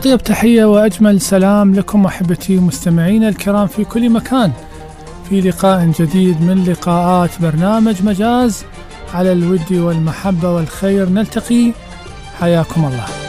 أطيب 0.00 0.18
تحية 0.18 0.64
وأجمل 0.64 1.20
سلام 1.20 1.74
لكم 1.74 2.06
أحبتي 2.06 2.56
ومستمعينا 2.56 3.28
الكرام 3.28 3.66
في 3.66 3.84
كل 3.84 4.10
مكان. 4.10 4.52
في 5.28 5.40
لقاء 5.40 5.92
جديد 5.98 6.42
من 6.42 6.64
لقاءات 6.64 7.30
برنامج 7.42 8.02
مجاز 8.02 8.64
على 9.14 9.32
الود 9.32 9.72
والمحبة 9.72 10.54
والخير 10.54 11.08
نلتقي. 11.08 11.72
حياكم 12.40 12.84
الله. 12.84 13.19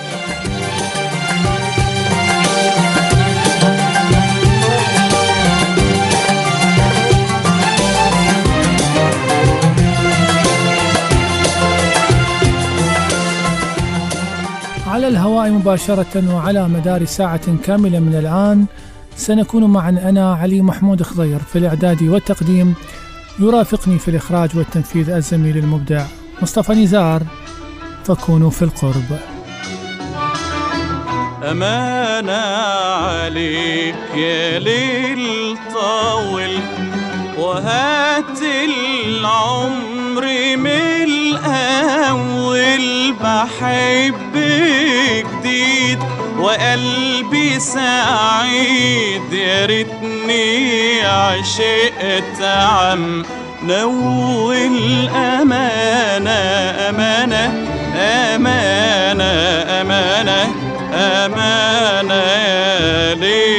الهواء 15.12 15.50
مباشرة 15.50 16.36
وعلى 16.36 16.68
مدار 16.68 17.06
ساعة 17.06 17.58
كاملة 17.66 18.00
من 18.00 18.16
الآن 18.16 18.66
سنكون 19.16 19.64
معا. 19.64 19.90
أنا 19.90 20.34
علي 20.34 20.62
محمود 20.62 21.04
خضير 21.04 21.40
في 21.40 21.58
الإعداد 21.60 22.04
والتقديم. 22.04 22.74
يرافقني 23.40 24.00
في 24.00 24.08
الإخراج 24.08 24.50
والتنفيذ 24.58 25.10
الزميل 25.10 25.58
المبدع 25.58 26.06
مصطفى 26.42 26.74
نزار. 26.74 27.24
فكونوا 28.04 28.50
في 28.50 28.62
القرب. 28.62 29.20
أمانة 31.52 32.42
عليك 33.08 33.96
يا 34.16 34.60
ليل 34.60 35.58
طاول 35.74 36.60
وهات 37.38 38.42
العمر 39.06 40.26
من 40.58 40.81
بحب 43.42 44.36
جديد 45.18 46.00
وقلبي 46.40 47.60
سعيد. 47.60 49.34
يا 49.34 49.66
ريتني 49.66 51.02
عشقت 51.02 52.42
عم 52.42 53.24
نول 53.64 55.10
أمانة 55.16 56.32
أمانة 56.90 57.68
أمانة 57.96 59.32
أمانة 59.82 60.52
أمانة 60.94 62.14
يا 62.14 63.14
ليل 63.16 63.51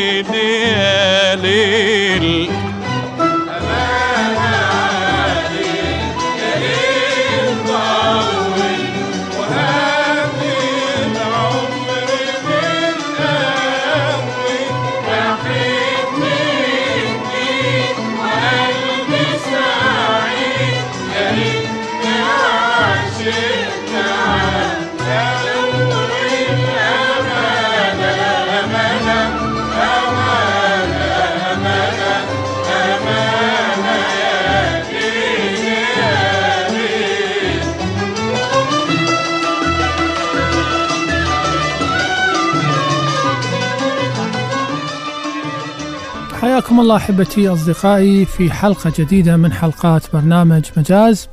حياكم 46.73 46.83
الله 46.83 46.97
أحبتي 46.97 47.49
أصدقائي 47.49 48.25
في 48.25 48.51
حلقة 48.51 48.93
جديدة 48.99 49.37
من 49.37 49.53
حلقات 49.53 50.13
برنامج 50.13 50.65
مجاز. 50.77 51.29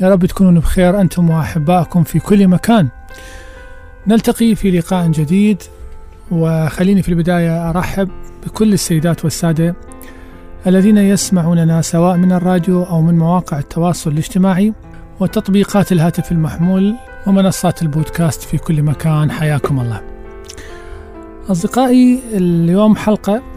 يا 0.00 0.08
رب 0.08 0.26
تكونوا 0.26 0.62
بخير 0.62 1.00
أنتم 1.00 1.30
وأحبائكم 1.30 2.04
في 2.04 2.18
كل 2.18 2.48
مكان. 2.48 2.88
نلتقي 4.06 4.54
في 4.54 4.70
لقاء 4.70 5.08
جديد 5.08 5.62
وخليني 6.30 7.02
في 7.02 7.08
البداية 7.08 7.70
أرحب 7.70 8.08
بكل 8.46 8.72
السيدات 8.72 9.24
والسادة 9.24 9.74
الذين 10.66 10.98
يسمعوننا 10.98 11.82
سواء 11.82 12.16
من 12.16 12.32
الراديو 12.32 12.82
أو 12.82 13.02
من 13.02 13.18
مواقع 13.18 13.58
التواصل 13.58 14.10
الاجتماعي 14.10 14.72
وتطبيقات 15.20 15.92
الهاتف 15.92 16.32
المحمول 16.32 16.94
ومنصات 17.26 17.82
البودكاست 17.82 18.42
في 18.42 18.58
كل 18.58 18.82
مكان. 18.82 19.30
حياكم 19.30 19.80
الله. 19.80 20.00
أصدقائي 21.50 22.22
اليوم 22.32 22.96
حلقة 22.96 23.51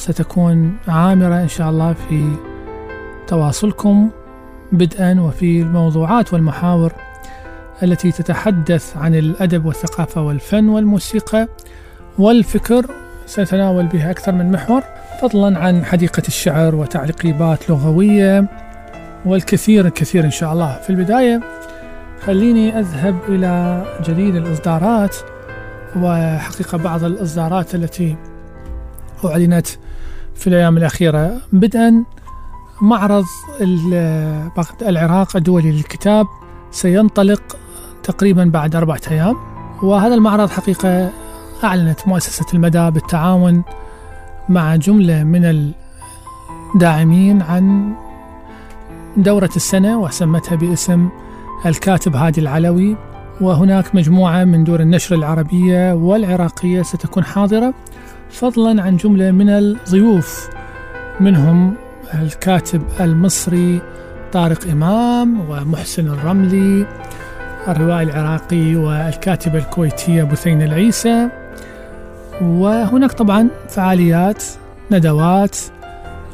ستكون 0.00 0.76
عامرة 0.88 1.42
إن 1.42 1.48
شاء 1.48 1.70
الله 1.70 1.92
في 1.92 2.36
تواصلكم 3.26 4.10
بدءا 4.72 5.20
وفي 5.20 5.62
الموضوعات 5.62 6.32
والمحاور 6.32 6.92
التي 7.82 8.12
تتحدث 8.12 8.96
عن 8.96 9.14
الأدب 9.14 9.64
والثقافة 9.64 10.22
والفن 10.22 10.68
والموسيقى 10.68 11.48
والفكر. 12.18 12.86
سنتناول 13.26 13.86
بها 13.86 14.10
أكثر 14.10 14.32
من 14.32 14.52
محور 14.52 14.82
فضلا 15.22 15.58
عن 15.58 15.84
حديقة 15.84 16.22
الشعر 16.28 16.74
وتعليقيبات 16.74 17.70
لغوية 17.70 18.48
والكثير 19.24 19.86
الكثير 19.86 20.24
إن 20.24 20.30
شاء 20.30 20.52
الله. 20.52 20.80
في 20.80 20.90
البداية 20.90 21.40
خليني 22.20 22.78
أذهب 22.78 23.16
إلى 23.28 23.84
جديد 24.04 24.36
الإصدارات 24.36 25.16
وحقيقة 25.96 26.78
بعض 26.78 27.04
الإصدارات 27.04 27.74
التي 27.74 28.16
أعلنت 29.24 29.66
في 30.34 30.46
الأيام 30.46 30.76
الأخيرة. 30.76 31.36
بدءا 31.52 32.04
معرض 32.82 33.24
العراق 34.82 35.36
الدولي 35.36 35.72
للكتاب 35.72 36.26
سينطلق 36.70 37.56
تقريبا 38.02 38.44
بعد 38.44 38.76
أربعة 38.76 39.00
أيام. 39.10 39.36
وهذا 39.82 40.14
المعرض 40.14 40.50
حقيقة 40.50 41.10
أعلنت 41.64 42.08
مؤسسة 42.08 42.46
المدى 42.54 42.90
بالتعاون 42.90 43.62
مع 44.48 44.76
جملة 44.76 45.24
من 45.24 45.72
الداعمين 46.74 47.42
عن 47.42 47.92
دورة 49.16 49.50
السنة 49.56 50.00
وسمتها 50.00 50.56
باسم 50.56 51.08
الكاتب 51.66 52.16
هادي 52.16 52.40
العلوي. 52.40 52.96
وهناك 53.40 53.94
مجموعة 53.94 54.44
من 54.44 54.64
دور 54.64 54.80
النشر 54.80 55.14
العربية 55.14 55.92
والعراقية 55.92 56.82
ستكون 56.82 57.24
حاضرة. 57.24 57.74
فضلا 58.30 58.82
عن 58.82 58.96
جملة 58.96 59.30
من 59.30 59.48
الضيوف 59.48 60.48
منهم 61.20 61.74
الكاتب 62.14 62.82
المصري 63.00 63.80
طارق 64.32 64.70
إمام 64.70 65.50
ومحسن 65.50 66.06
الرملي 66.06 66.86
الروائي 67.68 68.02
العراقي 68.02 68.76
والكاتبة 68.76 69.58
الكويتية 69.58 70.22
بثين 70.22 70.62
العيسى 70.62 71.28
وهناك 72.42 73.12
طبعا 73.12 73.48
فعاليات 73.68 74.44
ندوات 74.90 75.56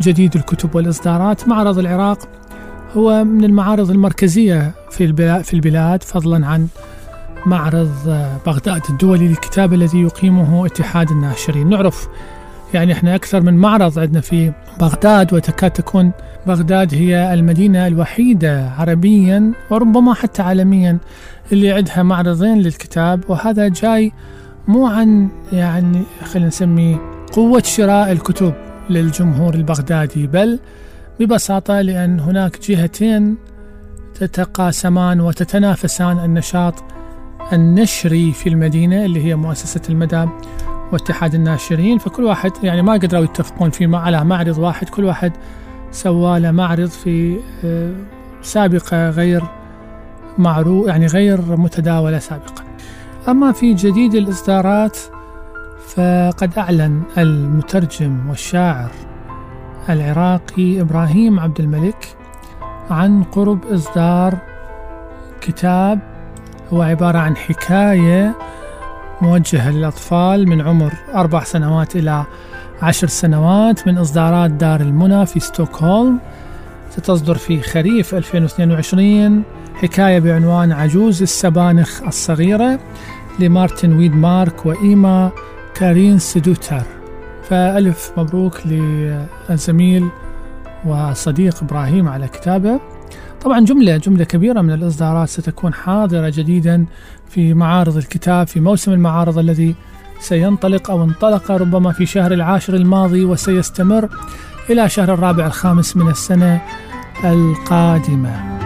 جديد 0.03 0.37
الكتب 0.37 0.75
والإصدارات. 0.75 1.49
معرض 1.49 1.79
العراق 1.79 2.19
هو 2.97 3.25
من 3.25 3.45
المعارض 3.45 3.91
المركزية 3.91 4.73
في 4.91 5.55
البلاد 5.55 6.03
فضلا 6.03 6.47
عن 6.47 6.67
معرض 7.47 7.93
بغداد 8.47 8.83
الدولي 8.91 9.29
للكتاب 9.29 9.73
الذي 9.73 10.03
يقيمه 10.03 10.67
اتحاد 10.67 11.11
الناشرين. 11.11 11.69
نعرف 11.69 12.09
يعني 12.75 12.93
إحنا 12.93 13.15
أكثر 13.15 13.41
من 13.41 13.55
معرض 13.57 13.99
عندنا 13.99 14.21
في 14.21 14.53
بغداد 14.81 15.35
وتكاد 15.35 15.71
تكون 15.71 16.13
بغداد 16.47 16.95
هي 16.95 17.35
المدينة 17.35 17.87
الوحيدة 17.87 18.71
عربيا 18.79 19.53
وربما 19.71 20.15
حتى 20.15 20.43
عالميا 20.43 20.99
اللي 21.53 21.73
عندها 21.73 22.03
معرضين 22.03 22.59
للكتاب. 22.59 23.25
وهذا 23.29 23.69
جاي 23.69 24.13
مو 24.69 24.87
عن 24.87 25.29
يعني 25.53 26.03
خلينا 26.25 26.49
نسميه 26.49 26.97
قوة 27.33 27.63
شراء 27.63 28.13
الكتب 28.13 28.55
للجمهور 28.91 29.55
البغدادي 29.55 30.27
بل 30.27 30.59
ببساطة 31.21 31.81
لأن 31.81 32.21
هناك 32.21 32.61
جهتين 32.69 33.37
تتقاسمان 34.15 35.21
وتتنافسان 35.21 36.19
النشاط 36.25 36.75
النشري 37.53 38.33
في 38.33 38.49
المدينة 38.49 39.05
اللي 39.05 39.25
هي 39.25 39.37
مؤسسة 39.37 39.81
المدى 39.89 40.27
واتحاد 40.93 41.35
الناشرين. 41.35 41.99
فكل 41.99 42.25
واحد 42.25 42.53
يعني 42.63 42.83
ما 42.83 42.93
قدروا 42.93 43.25
يتفقون 43.25 43.71
في 43.71 43.97
على 43.97 44.25
معرض 44.25 44.59
واحد. 44.59 44.89
كل 44.89 45.05
واحد 45.05 45.33
سوى 45.91 46.41
له 46.41 46.51
معرض 46.51 46.89
في 46.89 47.41
آه، 47.65 47.95
سابقة 48.43 49.11
غير 49.11 49.43
معروف 50.39 50.87
يعني 50.87 51.07
غير 51.07 51.57
متداولة 51.57 52.19
سابقا 52.19 52.65
أما 53.29 53.53
في 53.53 53.75
جديد 53.75 54.15
الإصدارات 54.15 54.99
فقد 55.87 56.59
أعلن 56.59 57.03
المترجم 57.19 58.29
والشاعر 58.29 58.91
العراقي 59.89 60.81
إبراهيم 60.81 61.41
عبد 61.41 61.61
الملك 61.61 62.17
عن 62.91 63.23
قرب 63.23 63.67
إصدار 63.67 64.39
كتاب 65.41 66.16
هو 66.73 66.83
عبارة 66.83 67.19
عن 67.19 67.37
حكاية 67.37 68.35
موجهة 69.21 69.71
للأطفال 69.71 70.49
من 70.49 70.61
عمر 70.61 70.93
أربع 71.15 71.45
سنوات 71.45 71.97
إلى 71.97 72.25
عشر 72.83 73.07
سنوات 73.07 73.89
من 73.89 73.99
إصدارات 73.99 74.51
دار 74.51 74.81
المنى 74.81 75.27
في 75.27 75.41
ستوكهولم. 75.41 76.19
ستصدر 76.91 77.35
في 77.35 77.61
خريف 77.61 78.15
2022 78.15 79.43
حكاية 79.75 80.19
بعنوان 80.19 80.73
عجوز 80.73 81.23
السبانخ 81.23 82.03
الصغيرة 82.03 82.79
لمارتن 83.39 83.93
ويد 83.93 84.15
مارك 84.17 84.67
وإيما 84.67 85.31
كارين 85.75 86.19
سدوتر. 86.19 86.83
فألف 87.49 88.13
مبروك 88.17 88.61
للزميل 88.67 90.09
وصديق 90.85 91.63
إبراهيم 91.63 92.09
على 92.09 92.29
كتابه. 92.29 92.81
طبعا 93.47 93.61
جملة 93.61 93.97
جملة 93.97 94.25
كبيرة 94.25 94.61
من 94.61 94.71
الإصدارات 94.71 95.29
ستكون 95.29 95.75
حاضرة 95.75 96.29
جديدا 96.29 96.87
في 97.29 97.55
معارض 97.55 97.97
الكتاب 97.97 98.47
في 98.47 98.61
موسم 98.61 98.93
المعارض 98.93 99.39
الذي 99.39 99.75
سينطلق 100.21 100.91
أو 100.91 101.05
انطلق 101.05 101.51
ربما 101.51 101.93
في 101.93 102.07
شهر 102.07 102.33
العاشر 102.33 102.75
الماضي 102.75 103.25
وسيستمر 103.25 104.09
إلى 104.71 104.89
شهر 104.89 105.15
الرابع 105.15 105.47
الخامس 105.47 105.97
من 105.97 106.09
السنة 106.09 106.61
القادمة. 107.25 108.59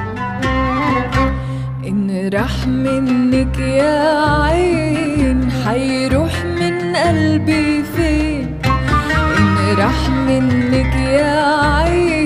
إن 1.87 2.31
راح 2.35 2.67
منك 2.67 3.59
يا 3.59 4.25
عين 4.43 5.51
حيروح 5.51 6.45
من 6.45 6.97
قلبي 6.97 7.83
فين؟ 7.97 8.59
إن 9.39 9.77
راح 9.79 10.11
منك 10.11 10.95
يا 10.95 11.45
عين 11.65 12.20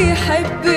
القلب 0.00 0.75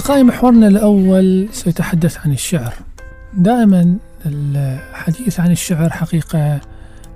أصدقائي 0.00 0.22
محورنا 0.22 0.68
الأول 0.68 1.48
سيتحدث 1.52 2.18
عن 2.24 2.32
الشعر. 2.32 2.74
دائما 3.34 3.96
الحديث 4.26 5.40
عن 5.40 5.50
الشعر 5.50 5.90
حقيقة 5.90 6.60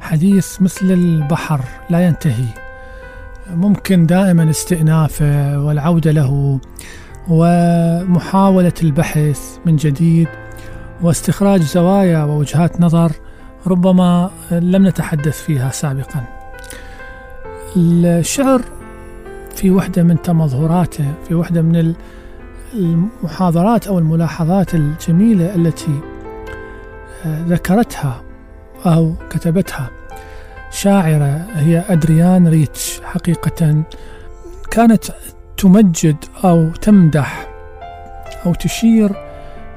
حديث 0.00 0.62
مثل 0.62 0.92
البحر 0.92 1.60
لا 1.90 2.06
ينتهي. 2.06 2.46
ممكن 3.50 4.06
دائما 4.06 4.50
استئنافه 4.50 5.58
والعودة 5.58 6.10
له 6.10 6.60
ومحاولة 7.28 8.72
البحث 8.82 9.58
من 9.66 9.76
جديد 9.76 10.28
واستخراج 11.02 11.60
زوايا 11.62 12.24
ووجهات 12.24 12.80
نظر 12.80 13.12
ربما 13.66 14.30
لم 14.50 14.86
نتحدث 14.86 15.42
فيها 15.42 15.70
سابقا. 15.70 16.24
الشعر 17.76 18.62
في 19.54 19.70
وحدة 19.70 20.02
من 20.02 20.22
تمظهراته 20.22 21.12
في 21.28 21.34
وحدة 21.34 21.62
من 21.62 21.94
المحاضرات 22.74 23.86
أو 23.86 23.98
الملاحظات 23.98 24.74
الجميلة 24.74 25.54
التي 25.54 26.00
آه، 27.26 27.44
ذكرتها 27.48 28.22
أو 28.86 29.14
كتبتها 29.30 29.90
شاعرة 30.70 31.46
هي 31.54 31.84
أدريان 31.88 32.48
ريتش. 32.48 33.00
حقيقة 33.04 33.84
كانت 34.70 35.04
تمجد 35.56 36.16
أو 36.44 36.70
تمدح 36.70 37.48
أو 38.46 38.54
تشير 38.54 39.12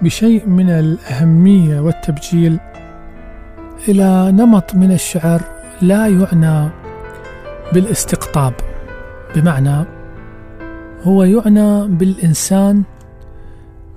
بشيء 0.02 0.48
من 0.48 0.70
الأهمية 0.70 1.80
والتبجيل 1.80 2.60
إلى 3.88 4.32
نمط 4.32 4.76
من 4.76 4.92
الشعر 4.92 5.42
لا 5.82 6.08
يعنى 6.08 6.70
بالاستقطاب. 7.74 8.54
بمعنى 9.36 9.97
هو 11.04 11.24
يعنى 11.24 11.88
بالإنسان 11.88 12.84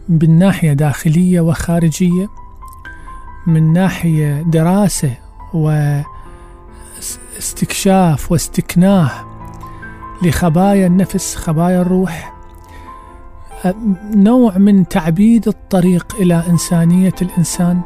من 0.08 0.38
ناحية 0.38 0.72
داخلية 0.72 1.40
وخارجية 1.40 2.28
من 3.46 3.72
ناحية 3.72 4.42
دراسة 4.42 5.14
واستكشاف 7.36 8.32
واستكناح 8.32 9.26
لخبايا 10.22 10.86
النفس 10.86 11.36
خبايا 11.36 11.80
الروح. 11.80 12.34
نوع 14.14 14.58
من 14.58 14.88
تعبيد 14.88 15.48
الطريق 15.48 16.16
إلى 16.20 16.42
إنسانية 16.48 17.14
الإنسان. 17.22 17.80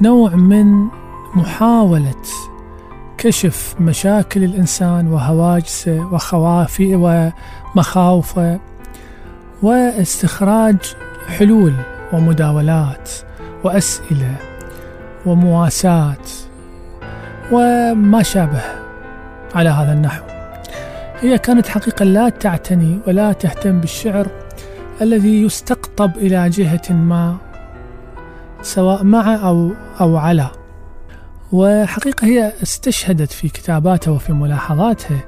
نوع 0.00 0.34
من 0.34 0.86
محاولة 1.34 2.22
كشف 3.18 3.74
مشاكل 3.80 4.44
الإنسان 4.44 5.12
وهواجسه 5.12 6.12
وخوافه 6.12 6.96
ومخاوفه 7.76 8.60
واستخراج 9.62 10.76
حلول 11.28 11.74
ومداولات 12.12 13.10
وأسئلة 13.64 14.36
ومواساة 15.26 16.16
وما 17.52 18.22
شابه 18.22 18.62
على 19.54 19.68
هذا 19.68 19.92
النحو. 19.92 20.22
هي 21.20 21.38
كانت 21.38 21.68
حقيقة 21.68 22.04
لا 22.04 22.28
تعتني 22.28 22.98
ولا 23.06 23.32
تهتم 23.32 23.80
بالشعر 23.80 24.26
الذي 25.00 25.42
يستقطب 25.42 26.16
إلى 26.16 26.48
جهة 26.48 26.92
ما 26.92 27.36
سواء 28.62 29.04
مع 29.04 29.34
أو 29.34 29.72
أو 30.00 30.16
على. 30.16 30.50
وحقيقة 31.52 32.26
هي 32.26 32.52
استشهدت 32.62 33.32
في 33.32 33.48
كتاباتها 33.48 34.10
وفي 34.10 34.32
ملاحظاتها 34.32 35.20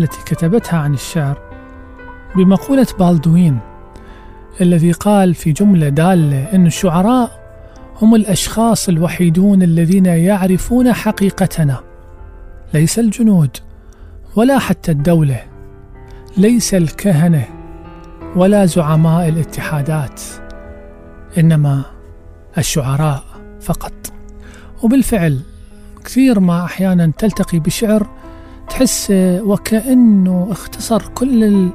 التي 0.00 0.18
كتبتها 0.26 0.78
عن 0.78 0.94
الشعر. 0.94 1.49
بمقولة 2.36 2.86
بالدوين 2.98 3.58
الذي 4.60 4.92
قال 4.92 5.34
في 5.34 5.52
جملة 5.52 5.88
دالة 5.88 6.54
أن 6.54 6.66
الشعراء 6.66 7.40
هم 8.02 8.14
الأشخاص 8.14 8.88
الوحيدون 8.88 9.62
الذين 9.62 10.06
يعرفون 10.06 10.92
حقيقتنا. 10.92 11.80
ليس 12.74 12.98
الجنود 12.98 13.56
ولا 14.36 14.58
حتى 14.58 14.92
الدولة 14.92 15.42
ليس 16.36 16.74
الكهنة 16.74 17.44
ولا 18.36 18.66
زعماء 18.66 19.28
الاتحادات 19.28 20.20
إنما 21.38 21.82
الشعراء 22.58 23.22
فقط. 23.60 23.92
وبالفعل 24.82 25.40
كثير 26.04 26.40
ما 26.40 26.64
أحيانا 26.64 27.12
تلتقي 27.18 27.58
بشعر 27.58 28.06
تحس 28.68 29.06
وكأنه 29.40 30.48
اختصر 30.50 31.02
كل 31.14 31.70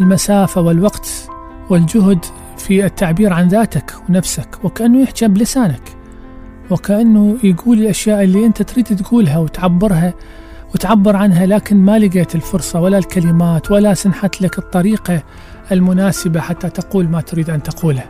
المسافة 0.00 0.60
والوقت 0.60 1.28
والجهد 1.70 2.24
في 2.58 2.84
التعبير 2.84 3.32
عن 3.32 3.48
ذاتك 3.48 3.94
ونفسك 4.08 4.64
وكأنه 4.64 5.02
يحكي 5.02 5.28
بلسانك 5.28 5.96
وكأنه 6.70 7.36
يقول 7.42 7.78
الأشياء 7.78 8.24
اللي 8.24 8.46
أنت 8.46 8.62
تريد 8.62 8.84
تقولها 8.84 9.38
وتعبرها 9.38 10.14
وتعبر 10.74 11.16
عنها 11.16 11.46
لكن 11.46 11.76
ما 11.76 11.98
لقيت 11.98 12.34
الفرصة 12.34 12.80
ولا 12.80 12.98
الكلمات 12.98 13.70
ولا 13.70 13.94
سنحت 13.94 14.42
لك 14.42 14.58
الطريقة 14.58 15.22
المناسبة 15.72 16.40
حتى 16.40 16.70
تقول 16.70 17.08
ما 17.08 17.20
تريد 17.20 17.50
أن 17.50 17.62
تقوله. 17.62 18.04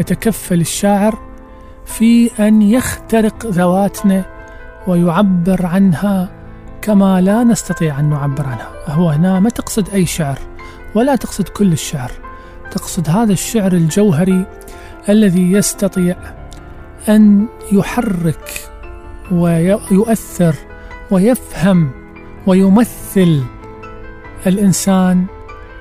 يتكفل 0.00 0.60
الشاعر 0.60 1.18
في 1.84 2.30
أن 2.48 2.62
يخترق 2.62 3.46
ذواتنا 3.46 4.24
ويعبر 4.86 5.66
عنها 5.66 6.28
كما 6.82 7.20
لا 7.20 7.44
نستطيع 7.44 8.00
أن 8.00 8.10
نعبر 8.10 8.46
عنها. 8.46 8.72
هو 8.86 9.10
هنا 9.10 9.40
ما 9.40 9.50
تقصد 9.50 9.88
أي 9.88 10.06
شعر. 10.06 10.38
ولا 10.94 11.16
تقصد 11.16 11.48
كل 11.48 11.72
الشعر. 11.72 12.10
تقصد 12.70 13.10
هذا 13.10 13.32
الشعر 13.32 13.72
الجوهري 13.72 14.46
الذي 15.08 15.52
يستطيع 15.52 16.16
أن 17.08 17.46
يحرك 17.72 18.70
ويؤثر 19.32 20.54
ويفهم 21.10 21.90
ويمثل 22.46 23.42
الإنسان 24.46 25.26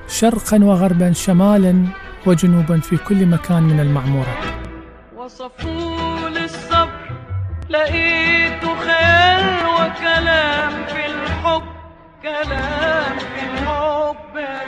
شرقا 0.08 0.64
وغربا 0.64 1.12
شمالا 1.12 1.86
وجنوبا 2.26 2.80
في 2.80 2.98
كل 2.98 3.26
مكان 3.26 3.64
من 3.64 3.80
المعمورة. 3.80 4.38
وصفوا 5.18 6.30
للصبر 6.30 7.12
لقيت 7.70 8.64
خير 8.66 9.44
وكلام 9.76 10.86
في 10.86 11.06
الحب 11.06 11.64
كلام 12.24 13.18
في 13.20 13.42
الحب 13.52 14.36
يا 14.36 14.62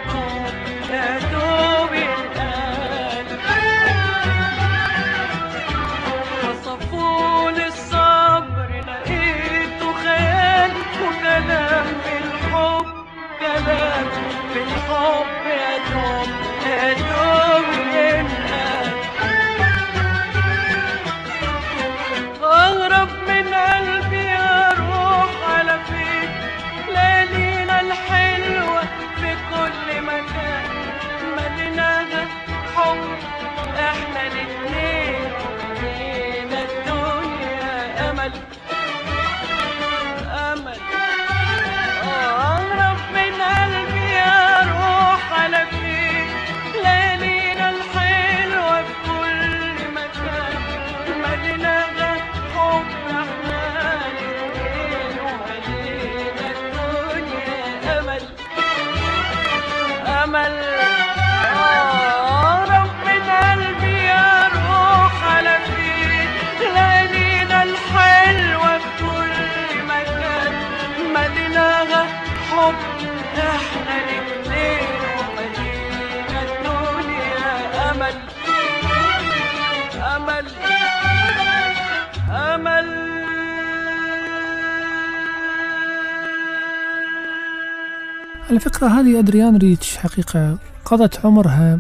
على 88.56 88.62
فكرة 88.64 88.88
هذه 88.88 89.20
أدريان 89.20 89.58
ريتش 89.58 89.98
حقيقة 89.98 90.58
قضت 90.86 91.26
عمرها 91.26 91.80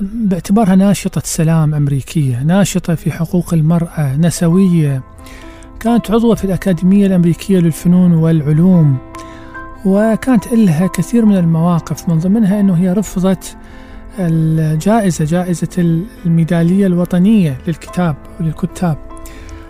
باعتبارها 0.00 0.74
ناشطة 0.74 1.22
سلام 1.24 1.74
أمريكية 1.74 2.42
ناشطة 2.42 2.94
في 2.94 3.12
حقوق 3.12 3.54
المرأة 3.54 4.16
نسوية. 4.16 5.02
كانت 5.80 6.10
عضوة 6.10 6.34
في 6.34 6.44
الأكاديمية 6.44 7.06
الأمريكية 7.06 7.58
للفنون 7.58 8.12
والعلوم 8.12 8.98
وكانت 9.84 10.52
لها 10.52 10.86
كثير 10.86 11.24
من 11.24 11.36
المواقف 11.36 12.08
من 12.08 12.18
ضمنها 12.18 12.60
أنه 12.60 12.74
هي 12.74 12.92
رفضت 12.92 13.56
الجائزة 14.18 15.24
جائزة 15.24 16.02
الميدالية 16.26 16.86
الوطنية 16.86 17.58
للكتاب 17.66 18.16
وللكتاب. 18.40 18.96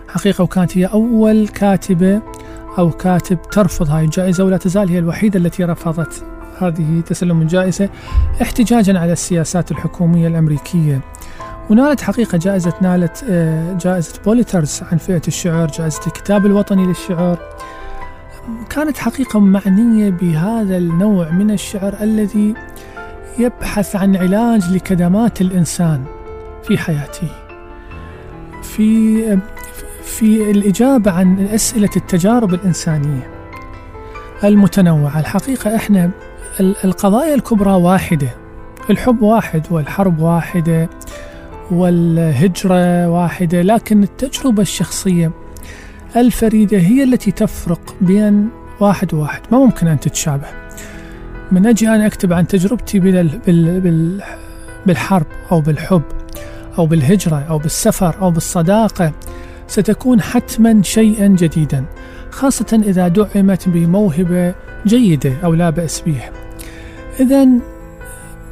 حقيقة 0.07 0.43
وكانت 0.43 0.77
هي 0.77 0.85
أول 0.85 1.47
كاتبة 1.47 2.21
أو 2.77 2.91
كاتب 2.91 3.41
ترفض. 3.41 3.89
هاي 3.89 4.05
الجائزة 4.05 4.43
ولا 4.43 4.57
تزال 4.57 4.89
هي 4.89 4.99
الوحيدة 4.99 5.39
التي 5.39 5.63
رفضت 5.63 6.23
هذه 6.59 7.01
تسلم 7.05 7.41
الجائزة 7.41 7.89
احتجاجا 8.41 8.99
على 8.99 9.13
السياسات 9.13 9.71
الحكومية 9.71 10.27
الأمريكية. 10.27 11.01
ونالت 11.69 12.01
حقيقة 12.01 12.37
جائزة 12.37 12.73
نالت 12.81 13.25
آه، 13.29 13.77
جائزة 13.81 14.13
بوليترز 14.25 14.81
عن 14.91 14.97
فئة 14.97 15.21
الشعر 15.27 15.67
جائزة 15.67 15.99
الكتاب 16.07 16.45
الوطني 16.45 16.85
للشعر 16.85 17.39
كانت 18.69 18.97
حقيقة 18.97 19.39
معنية 19.39 20.09
بهذا 20.09 20.77
النوع 20.77 21.29
من 21.29 21.51
الشعر 21.51 21.95
الذي 22.01 22.53
يبحث 23.39 23.95
عن 23.95 24.15
علاج 24.15 24.73
لكدمات 24.73 25.41
الإنسان 25.41 26.03
في 26.63 26.77
حياته. 26.77 27.27
في 28.63 29.39
في 30.05 30.51
الإجابة 30.51 31.11
عن 31.11 31.47
أسئلة 31.53 31.89
التجارب 31.97 32.53
الإنسانية. 32.53 33.27
المتنوعة. 34.43 35.19
الحقيقة 35.19 35.75
إحنا 35.75 36.09
ال- 36.59 36.75
القضايا 36.83 37.35
الكبرى 37.35 37.71
واحدة. 37.71 38.27
الحب 38.89 39.21
واحد 39.21 39.63
والحرب 39.71 40.19
واحدة 40.19 40.89
والهجرة 41.71 43.07
واحدة 43.09 43.61
لكن 43.61 44.03
التجربة 44.03 44.61
الشخصية 44.61 45.31
الفريدة 46.15 46.77
هي 46.77 47.03
التي 47.03 47.31
تفرق 47.31 47.95
بين 48.01 48.49
واحد 48.79 49.13
وواحد. 49.13 49.41
ما 49.51 49.57
ممكن 49.57 49.87
أن 49.87 49.99
تتشابه. 49.99 50.47
من 51.51 51.65
أجي 51.67 51.87
أنا 51.89 52.05
أكتب 52.05 52.33
عن 52.33 52.47
تجربتي 52.47 52.99
بال 52.99 53.39
بال 53.45 53.79
بال 53.81 54.21
بالحرب 54.85 55.25
أو 55.51 55.61
بالحب 55.61 56.01
أو 56.77 56.85
بالهجرة 56.85 57.45
أو 57.49 57.57
بالسفر 57.57 58.15
أو 58.21 58.31
بالصداقة 58.31 59.11
ستكون 59.67 60.21
حتما 60.21 60.81
شيئا 60.83 61.27
جديدا 61.27 61.85
خاصة 62.31 62.81
إذا 62.85 63.07
دعمت 63.07 63.69
بموهبة 63.69 64.55
جيدة 64.87 65.33
أو 65.43 65.53
لا 65.53 65.69
بأس 65.69 66.01
بها 66.01 66.31
إذا 67.19 67.47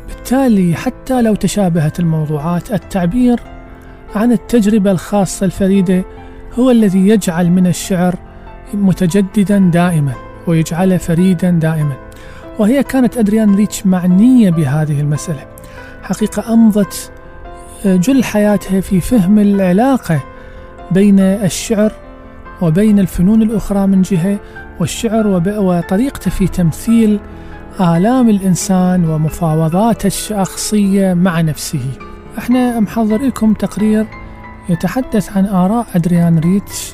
بالتالي 0.07 0.75
حتى 0.75 1.21
لو 1.21 1.35
تشابهت 1.35 1.99
الموضوعات 1.99 2.71
التعبير 2.71 3.39
عن 4.15 4.31
التجربة 4.31 4.91
الخاصة 4.91 5.45
الفريدة 5.45 6.03
هو 6.59 6.71
الذي 6.71 7.07
يجعل 7.07 7.51
من 7.51 7.67
الشعر 7.67 8.15
متجددا 8.73 9.57
دائما 9.73 10.13
ويجعله 10.47 10.97
فريدا 10.97 11.49
دائما. 11.49 11.93
وهي 12.59 12.83
كانت 12.83 13.17
أدريان 13.17 13.55
ريتش 13.55 13.85
معنية 13.85 14.49
بهذه 14.49 15.01
المسألة. 15.01 15.45
حقيقة 16.03 16.53
أمضت 16.53 17.11
جل 17.85 18.23
حياتها 18.23 18.81
في 18.81 19.01
فهم 19.01 19.39
العلاقة 19.39 20.23
بين 20.91 21.19
الشعر 21.19 21.91
وبين 22.61 22.99
الفنون 22.99 23.41
الأخرى 23.41 23.87
من 23.87 24.01
جهة 24.01 24.39
والشعر 24.79 25.27
وطريقته 25.45 26.31
في 26.31 26.47
تمثيل 26.47 27.19
آلام 27.79 28.29
الإنسان 28.29 29.09
ومفاوضاته 29.09 30.07
الشخصية 30.07 31.13
مع 31.13 31.41
نفسه. 31.41 31.85
إحنا 32.37 32.79
محضر 32.79 33.21
لكم 33.21 33.53
تقرير 33.53 34.07
يتحدث 34.69 35.37
عن 35.37 35.45
آراء 35.45 35.87
أدريان 35.95 36.39
ريتش 36.39 36.93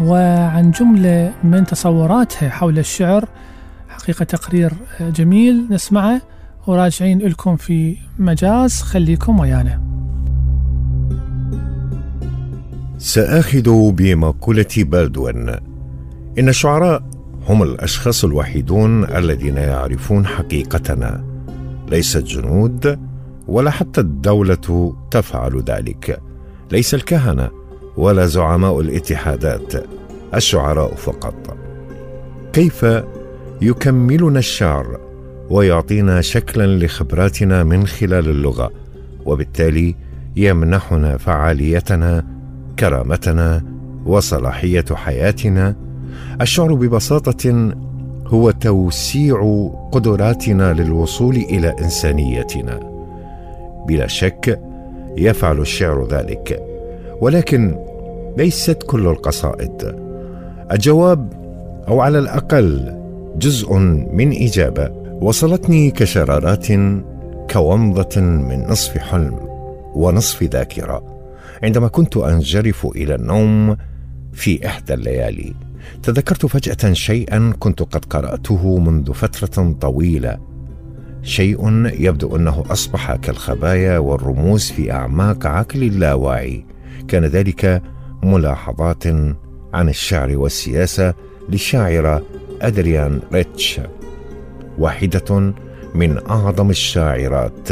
وعن 0.00 0.70
جملة 0.70 1.32
من 1.44 1.66
تصوراتها 1.66 2.48
حول 2.48 2.78
الشعر. 2.78 3.28
حقيقة 3.88 4.24
تقرير 4.24 4.72
جميل 5.00 5.66
نسمعه 5.70 6.20
وراجعين 6.66 7.18
لكم 7.18 7.56
في 7.56 7.96
مجاز. 8.18 8.82
خليكم 8.82 9.40
ويانا. 9.40 9.85
سآخذ 12.98 13.92
بمقولة 13.92 14.66
بالدوين 14.76 15.48
إن 16.38 16.48
الشعراء 16.48 17.02
هم 17.48 17.62
الأشخاص 17.62 18.24
الوحيدون 18.24 19.04
الذين 19.04 19.56
يعرفون 19.56 20.26
حقيقتنا. 20.26 21.24
ليس 21.88 22.16
الجنود 22.16 22.98
ولا 23.48 23.70
حتى 23.70 24.00
الدولة 24.00 24.94
تفعل 25.10 25.62
ذلك. 25.62 26.20
ليس 26.72 26.94
الكهنة 26.94 27.50
ولا 27.96 28.26
زعماء 28.26 28.80
الاتحادات 28.80 29.72
الشعراء 30.34 30.94
فقط. 30.94 31.56
كيف 32.52 32.86
يكملنا 33.62 34.38
الشعر 34.38 35.00
ويعطينا 35.50 36.20
شكلا 36.20 36.84
لخبراتنا 36.84 37.64
من 37.64 37.86
خلال 37.86 38.28
اللغة 38.28 38.70
وبالتالي 39.24 39.94
يمنحنا 40.36 41.16
فعاليتنا 41.16 42.35
كرامتنا 42.78 43.62
وصلاحية 44.06 44.84
حياتنا 44.94 45.76
الشعر 46.40 46.74
ببساطة 46.74 47.72
هو 48.26 48.50
توسيع 48.50 49.70
قدراتنا 49.92 50.72
للوصول 50.72 51.36
إلى 51.36 51.74
إنسانيتنا. 51.80 52.80
بلا 53.88 54.06
شك 54.06 54.60
يفعل 55.16 55.60
الشعر 55.60 56.08
ذلك 56.08 56.62
ولكن 57.20 57.78
ليست 58.36 58.82
كل 58.86 59.06
القصائد. 59.06 59.96
الجواب 60.72 61.32
أو 61.88 62.00
على 62.00 62.18
الأقل 62.18 62.96
جزء 63.36 63.74
من 64.12 64.42
إجابة. 64.42 64.90
وصلتني 65.20 65.90
كشرارات 65.90 66.66
كومضة 67.52 68.20
من 68.20 68.66
نصف 68.68 68.98
حلم 68.98 69.38
ونصف 69.94 70.42
ذاكرة. 70.42 71.15
عندما 71.62 71.88
كنت 71.88 72.16
أنجرف 72.16 72.86
إلى 72.86 73.14
النوم 73.14 73.76
في 74.32 74.66
إحدى 74.66 74.94
الليالي 74.94 75.54
تذكرت 76.02 76.46
فجأة 76.46 76.92
شيئا 76.92 77.52
كنت 77.58 77.82
قد 77.82 78.04
قرأته 78.04 78.78
منذ 78.78 79.12
فترة 79.12 79.72
طويلة. 79.80 80.38
شيء 81.22 81.86
يبدو 81.86 82.36
أنه 82.36 82.64
أصبح 82.70 83.16
كالخبايا 83.16 83.98
والرموز 83.98 84.70
في 84.70 84.92
أعماق 84.92 85.46
عقلي 85.46 85.86
اللاواعي. 85.86 86.64
كان 87.08 87.24
ذلك 87.24 87.82
ملاحظات 88.22 89.06
عن 89.74 89.88
الشعر 89.88 90.36
والسياسة 90.36 91.14
للشاعره 91.48 92.22
أدريان 92.62 93.20
ريتش 93.32 93.80
واحدة 94.78 95.52
من 95.94 96.18
أعظم 96.30 96.70
الشاعرات 96.70 97.68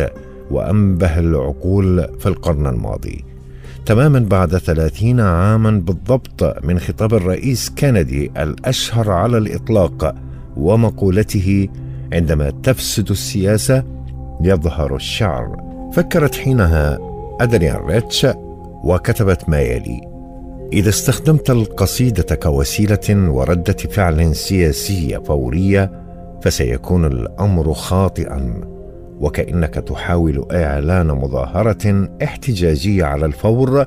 وأنبه 0.51 1.19
العقول 1.19 2.09
في 2.19 2.27
القرن 2.27 2.67
الماضي. 2.67 3.34
تماما 3.87 4.19
بعد 4.19 4.57
ثلاثين 4.57 5.21
عاما 5.21 5.71
بالضبط 5.71 6.65
من 6.65 6.79
خطاب 6.79 7.15
الرئيس 7.15 7.71
كندي 7.71 8.31
الأشهر 8.37 9.11
على 9.11 9.39
الإطلاق 9.39 10.15
ومقولته 10.57 11.69
عندما 12.13 12.51
تفسد 12.51 13.11
السياسة 13.11 13.85
يظهر 14.41 14.97
الشعر. 14.97 15.57
فكرت 15.93 16.35
حينها 16.35 16.99
أدريان 17.41 17.77
ريتش 17.77 18.27
وكتبت 18.85 19.49
ما 19.49 19.61
يلي 19.61 20.01
إذا 20.73 20.89
استخدمت 20.89 21.51
القصيدة 21.51 22.35
كوسيلة 22.35 23.31
وردة 23.31 23.77
فعل 23.91 24.37
سياسية 24.37 25.19
فورية 25.19 25.91
فسيكون 26.43 27.05
الأمر 27.05 27.75
خاطئا. 27.75 28.74
وكأنك 29.25 29.75
تحاول 29.75 30.47
إعلان 30.53 31.07
مظاهرة 31.07 32.09
احتجاجية 32.23 33.05
على 33.05 33.27
الفور 33.27 33.87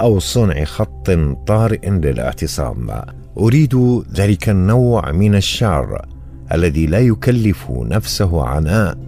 أو 0.00 0.18
صنع 0.18 0.64
خط 0.64 1.10
طارئ 1.46 1.90
للاعتصام. 1.90 2.90
أريد 3.38 4.02
ذلك 4.14 4.48
النوع 4.48 5.12
من 5.12 5.34
الشعر 5.34 6.06
الذي 6.52 6.86
لا 6.86 6.98
يكلف 6.98 7.70
نفسه 7.70 8.44
عناء 8.44 8.98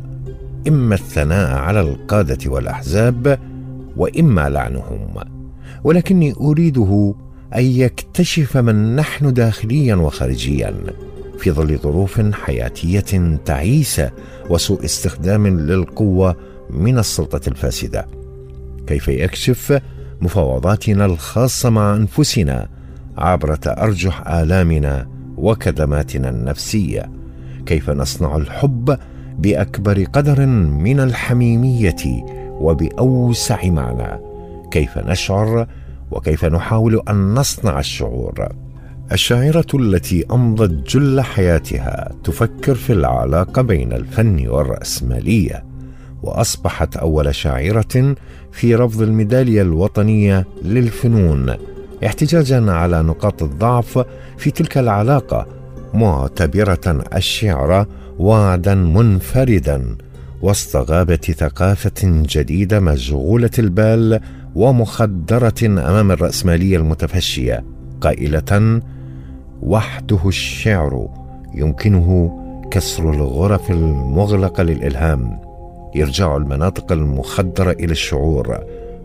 إما 0.69 0.95
الثناء 0.95 1.59
على 1.59 1.81
القادة 1.81 2.51
والأحزاب 2.51 3.39
وإما 3.97 4.49
لعنهم. 4.49 5.15
ولكني 5.85 6.35
أريده 6.41 7.15
أن 7.57 7.65
يكتشف 7.65 8.57
من 8.57 8.97
نحن 8.97 9.33
داخليا 9.33 9.95
وخارجيا. 9.95 10.75
في 11.45 11.51
ظل 11.51 11.79
ظروف 11.79 12.21
حياتية 12.33 13.39
تعيسه 13.45 14.11
وسوء 14.51 14.85
استخدام 14.85 15.47
للقوة 15.47 16.37
من 16.71 16.99
السلطة 16.99 17.49
الفاسدة. 17.49 18.07
كيف 18.87 19.09
يكشف 19.09 19.81
مفاوضاتنا 20.21 21.05
الخاصة 21.05 21.71
مع 21.71 21.95
أنفسنا 21.95 22.69
عبر 23.19 23.57
تأرجح 23.57 24.29
آلامنا 24.29 25.09
وكدماتنا 25.37 26.29
النفسية؟ 26.29 27.11
كيف 27.67 27.91
نصنع 27.91 28.37
الحب 28.37 28.99
بأكبر 29.39 30.05
قدر 30.05 30.47
من 30.47 31.01
الحميمية 31.01 32.25
وبأوسع 32.61 33.65
معنى؟ 33.65 34.21
كيف 34.71 34.99
نشعر 34.99 35.67
وكيف 36.11 36.45
نحاول 36.45 37.03
أن 37.09 37.35
نصنع 37.35 37.79
الشعور؟ 37.79 38.64
الشاعرة 39.13 39.67
التي 39.75 40.25
أمضت 40.31 40.97
جل 40.97 41.21
حياتها 41.21 42.13
تفكر 42.25 42.75
في 42.75 42.93
العلاقة 42.93 43.63
بين 43.63 43.93
الفن 43.93 44.49
والرأسمالية 44.49 45.65
وأصبحت 46.23 46.97
أول 46.97 47.35
شاعرة 47.35 48.15
في 48.53 48.75
رفض 48.75 49.03
الميدالية 49.03 49.63
الوطنية 49.63 50.47
للفنون 50.63 51.55
احتجاجا 52.07 52.73
على 52.73 53.03
نقاط 53.03 53.43
الضعف 53.43 54.05
في 54.39 54.51
تلك 54.51 54.79
العلاقة 54.79 55.47
معتبرة 55.95 57.05
الشعر 57.15 57.87
وعدا 58.19 58.75
منفردا 58.75 59.97
وسط 60.43 60.91
غابة 60.91 61.17
ثقافة 61.17 62.03
جديدة 62.03 62.81
مشغولة 62.81 63.51
البال 63.59 64.21
ومخدرة 64.55 65.55
أمام 65.63 66.11
الرأسمالية 66.13 66.77
المتفشية 66.77 67.65
قائلة 68.01 68.81
وحده 69.65 70.19
الشعر 70.27 71.09
يمكنه 71.55 72.41
كسر 72.71 73.11
الغرف 73.11 73.71
المغلقة 73.71 74.63
للإلهام 74.63 75.41
ارجاع 75.97 76.37
المناطق 76.37 76.93
المخدرة 76.93 77.71
إلى 77.71 77.93
الشعور 77.93 78.59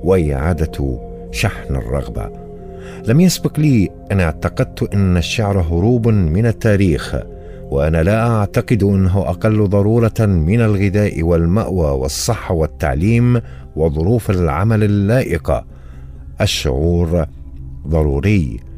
وإعادة 0.03 0.99
شحن 1.31 1.75
الرغبة. 1.75 2.29
لم 3.07 3.19
يسبق 3.19 3.59
لي 3.59 3.89
أن 4.11 4.19
اعتقدت 4.19 4.93
إن 4.93 5.17
الشعر 5.17 5.59
هروب 5.61 6.07
من 6.07 6.45
التاريخ 6.45 7.15
وأنا 7.71 8.03
لا 8.03 8.27
أعتقد 8.27 8.83
إنه 8.83 9.19
أقل 9.19 9.67
ضرورة 9.67 10.19
من 10.19 10.61
الغذاء 10.61 11.23
والمأوى 11.23 11.91
والصحه 11.91 12.53
والتعليم 12.53 13.41
وظروف 13.75 14.29
العمل 14.29 14.83
اللائقة. 14.83 15.65
الشعور 16.41 17.25
ضروري. 17.87 18.68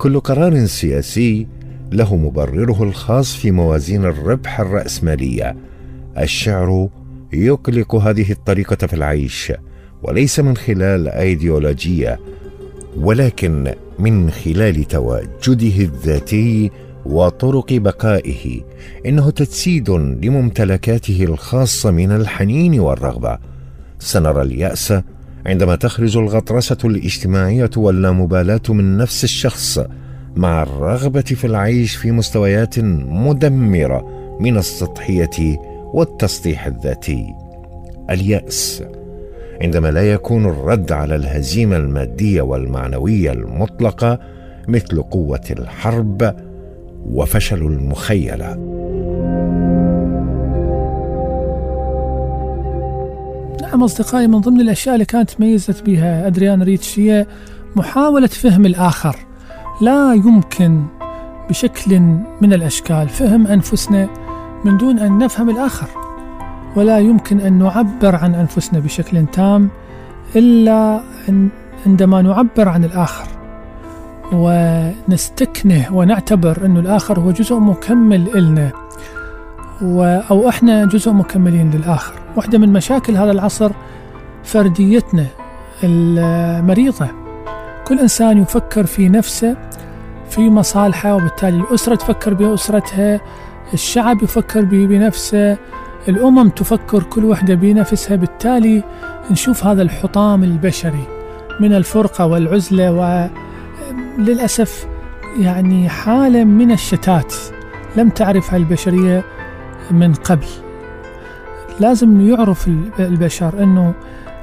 كل 0.00 0.20
قرار 0.20 0.66
سياسي 0.66 1.46
له 1.92 2.16
مبرره 2.16 2.82
الخاص 2.82 3.36
في 3.36 3.50
موازين 3.50 4.04
الربح 4.04 4.60
الرأسمالية. 4.60 5.56
الشعر 6.18 6.88
يقلق 7.32 7.94
هذه 7.94 8.32
الطريقة 8.32 8.86
في 8.86 8.94
العيش 8.94 9.52
وليس 10.02 10.40
من 10.40 10.56
خلال 10.56 11.08
أيديولوجية 11.08 12.20
ولكن 12.96 13.74
من 13.98 14.30
خلال 14.30 14.84
تواجده 14.84 15.76
الذاتي 15.84 16.70
وطرق 17.06 17.72
بقائه. 17.72 18.60
إنه 19.06 19.30
تجسيد 19.30 19.90
لممتلكاته 19.90 21.24
الخاصة 21.24 21.90
من 21.90 22.12
الحنين 22.12 22.80
والرغبة. 22.80 23.38
سنرى 23.98 24.42
اليأس 24.42 24.94
عندما 25.46 25.76
تخرج 25.76 26.16
الغطرسة 26.16 26.76
الاجتماعية 26.84 27.70
واللامبالاة 27.76 28.60
من 28.68 28.96
نفس 28.96 29.24
الشخص 29.24 29.80
مع 30.36 30.62
الرغبة 30.62 31.20
في 31.20 31.46
العيش 31.46 31.96
في 31.96 32.12
مستويات 32.12 32.78
مدمرة 32.78 34.06
من 34.40 34.56
السطحية 34.56 35.58
والتسطيح 35.94 36.66
الذاتي. 36.66 37.34
اليأس. 38.10 38.82
عندما 39.62 39.90
لا 39.90 40.12
يكون 40.12 40.46
الرد 40.46 40.92
على 40.92 41.16
الهزيمة 41.16 41.76
المادية 41.76 42.42
والمعنوية 42.42 43.32
المطلقة 43.32 44.20
مثل 44.68 45.02
قوة 45.02 45.44
الحرب 45.50 46.34
وفشل 47.06 47.62
المخيلة. 47.62 48.56
نعم 53.70 53.82
أصدقائي 53.82 54.26
من 54.26 54.40
ضمن 54.40 54.60
الأشياء 54.60 54.94
اللي 54.94 55.04
كانت 55.04 55.30
تميزت 55.30 55.82
بها 55.82 56.26
أدريان 56.26 56.62
ريتش 56.62 56.98
هي 56.98 57.26
محاولة 57.76 58.26
فهم 58.26 58.66
الآخر. 58.66 59.16
لا 59.80 60.14
يمكن 60.14 60.82
بشكل 61.48 62.00
من 62.40 62.52
الأشكال 62.52 63.08
فهم 63.08 63.46
أنفسنا 63.46 64.08
من 64.64 64.76
دون 64.76 64.98
أن 64.98 65.18
نفهم 65.18 65.50
الآخر 65.50 65.86
ولا 66.76 66.98
يمكن 66.98 67.40
أن 67.40 67.52
نعبر 67.52 68.16
عن 68.16 68.34
أنفسنا 68.34 68.80
بشكل 68.80 69.26
تام 69.26 69.68
إلا 70.36 71.00
عندما 71.86 72.22
نعبر 72.22 72.68
عن 72.68 72.84
الآخر. 72.84 73.28
ونستكنه 74.32 75.86
ونعتبر 75.92 76.66
أن 76.66 76.76
الآخر 76.76 77.20
هو 77.20 77.30
جزء 77.30 77.58
مكمل 77.58 78.28
إلنا 78.34 78.72
أو 80.30 80.48
إحنا 80.48 80.84
جزء 80.84 81.12
مكملين 81.12 81.70
للآخر. 81.70 82.19
واحدة 82.36 82.58
من 82.58 82.72
مشاكل 82.72 83.16
هذا 83.16 83.30
العصر 83.30 83.70
فرديتنا 84.44 85.26
المريضة. 85.84 87.08
كل 87.86 87.98
إنسان 87.98 88.42
يفكر 88.42 88.86
في 88.86 89.08
نفسه 89.08 89.56
في 90.30 90.40
مصالحه 90.40 91.14
وبالتالي 91.14 91.56
الأسرة 91.56 91.94
تفكر 91.94 92.34
بأسرتها 92.34 93.20
الشعب 93.74 94.22
يفكر 94.22 94.64
بنفسه 94.64 95.56
الأمم 96.08 96.48
تفكر 96.48 97.02
كل 97.02 97.24
وحدة 97.24 97.54
بنفسها. 97.54 98.16
بالتالي 98.16 98.84
نشوف 99.30 99.66
هذا 99.66 99.82
الحطام 99.82 100.44
البشري 100.44 101.04
من 101.60 101.72
الفرقة 101.72 102.26
والعزلة 102.26 103.30
وللأسف 104.18 104.86
يعني 105.38 105.88
حالة 105.88 106.44
من 106.44 106.72
الشتات. 106.72 107.34
لم 107.96 108.08
تعرفها 108.08 108.56
البشرية 108.56 109.24
من 109.90 110.14
قبل. 110.14 110.46
لازم 111.80 112.28
يعرف 112.28 112.68
البشر 112.98 113.62
أنه 113.62 113.94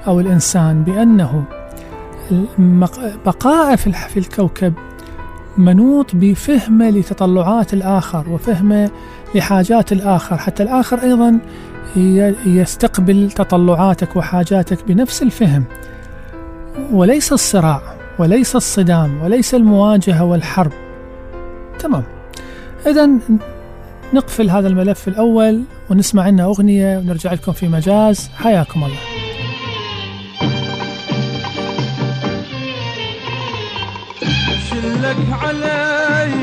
أو 0.08 0.20
الإنسان 0.20 0.84
بأنه 0.84 1.44
بقاءه 3.26 3.76
في 3.76 4.18
الكوكب 4.18 4.74
منوط 5.58 6.16
بفهمة 6.16 6.90
لتطلعات 6.90 7.74
الآخر 7.74 8.30
وفهمة 8.30 8.92
لحاجات 9.36 9.92
الآخر 9.92 10.38
حتى 10.38 10.64
الآخر 10.64 11.02
أيضا 11.04 11.40
يستقبل 12.46 13.32
تطلعاتك 13.32 14.16
وحاجاتك 14.16 14.78
بنفس 14.88 15.24
الفهم. 15.24 15.64
وليس 16.92 17.34
الصراع 17.34 17.82
وليس 18.20 18.56
الصدام 18.56 19.22
وليس 19.24 19.56
المواجهة 19.56 20.24
والحرب. 20.24 20.72
تمام. 21.80 22.04
إذا 22.88 23.10
نقفل 24.14 24.50
هذا 24.50 24.68
الملف 24.68 25.08
الأول 25.08 25.64
ونسمع 25.90 26.24
عنا 26.24 26.44
أغنية 26.44 26.98
ونرجع 26.98 27.34
لكم 27.34 27.52
في 27.52 27.68
مجاز. 27.68 28.30
حياكم 28.38 28.84
الله. 28.84 28.98
شلك 34.70 35.18
علي 35.42 36.38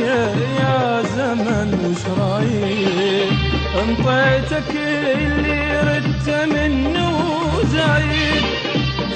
يا 0.60 1.02
زمن 1.16 1.70
وش 1.84 2.04
رايك 2.20 3.32
أنطيتك 3.82 4.70
اللي 5.16 5.80
ردت 5.80 6.28
منه 6.54 7.18
زايد 7.72 8.44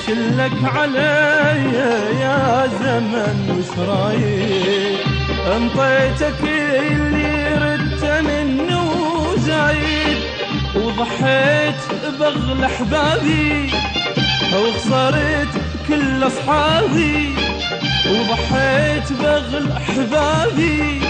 شلك 0.07 0.65
علي 0.65 1.73
يا 2.21 2.67
زمن 2.83 3.39
وش 3.59 3.79
رايك 3.89 5.01
أنطيتك 5.57 6.41
اللي 6.45 7.48
ردت 8.19 8.27
منه 8.27 9.37
زايد 9.37 10.19
وضحيت 10.77 11.75
بغل 12.21 12.65
أحبابي 12.65 13.71
وخسرت 14.55 15.49
كل 15.89 16.27
أصحابي 16.27 17.35
وضحيت 18.11 19.13
بغل 19.13 19.73
أحبابي 19.73 21.01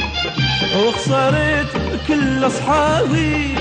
وخسرت 0.76 2.00
كل 2.08 2.46
أصحابي 2.46 3.54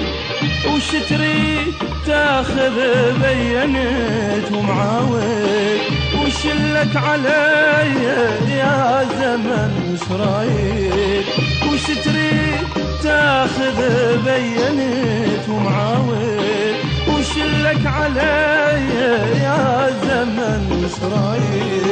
وش 0.76 0.92
تريد 1.10 1.74
تاخذ 2.06 2.76
بينت 3.22 4.52
ومعاود 4.52 5.80
وش 6.26 6.46
لك 6.46 6.96
علي 6.96 7.94
يا 8.58 9.04
زمن 9.20 9.72
وش 9.94 10.12
رايك 10.20 11.26
وش 11.74 11.84
تريد 12.06 12.17
تاخذ 13.08 13.80
بينت 14.26 15.50
ومعاود 15.50 16.76
وش 17.10 17.38
لك 17.38 17.86
علي 17.86 18.80
يا 19.44 19.90
زمن 20.04 20.90
رايك 21.04 21.88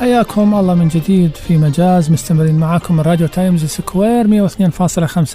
حياكم 0.00 0.54
الله 0.54 0.74
من 0.74 0.88
جديد 0.88 1.36
في 1.36 1.56
مجاز 1.56 2.10
مستمرين 2.10 2.58
معاكم 2.58 2.96
من 2.96 3.00
راديو 3.00 3.26
تايمز 3.26 3.64
سكوير 3.64 4.48
102.5 4.48 4.56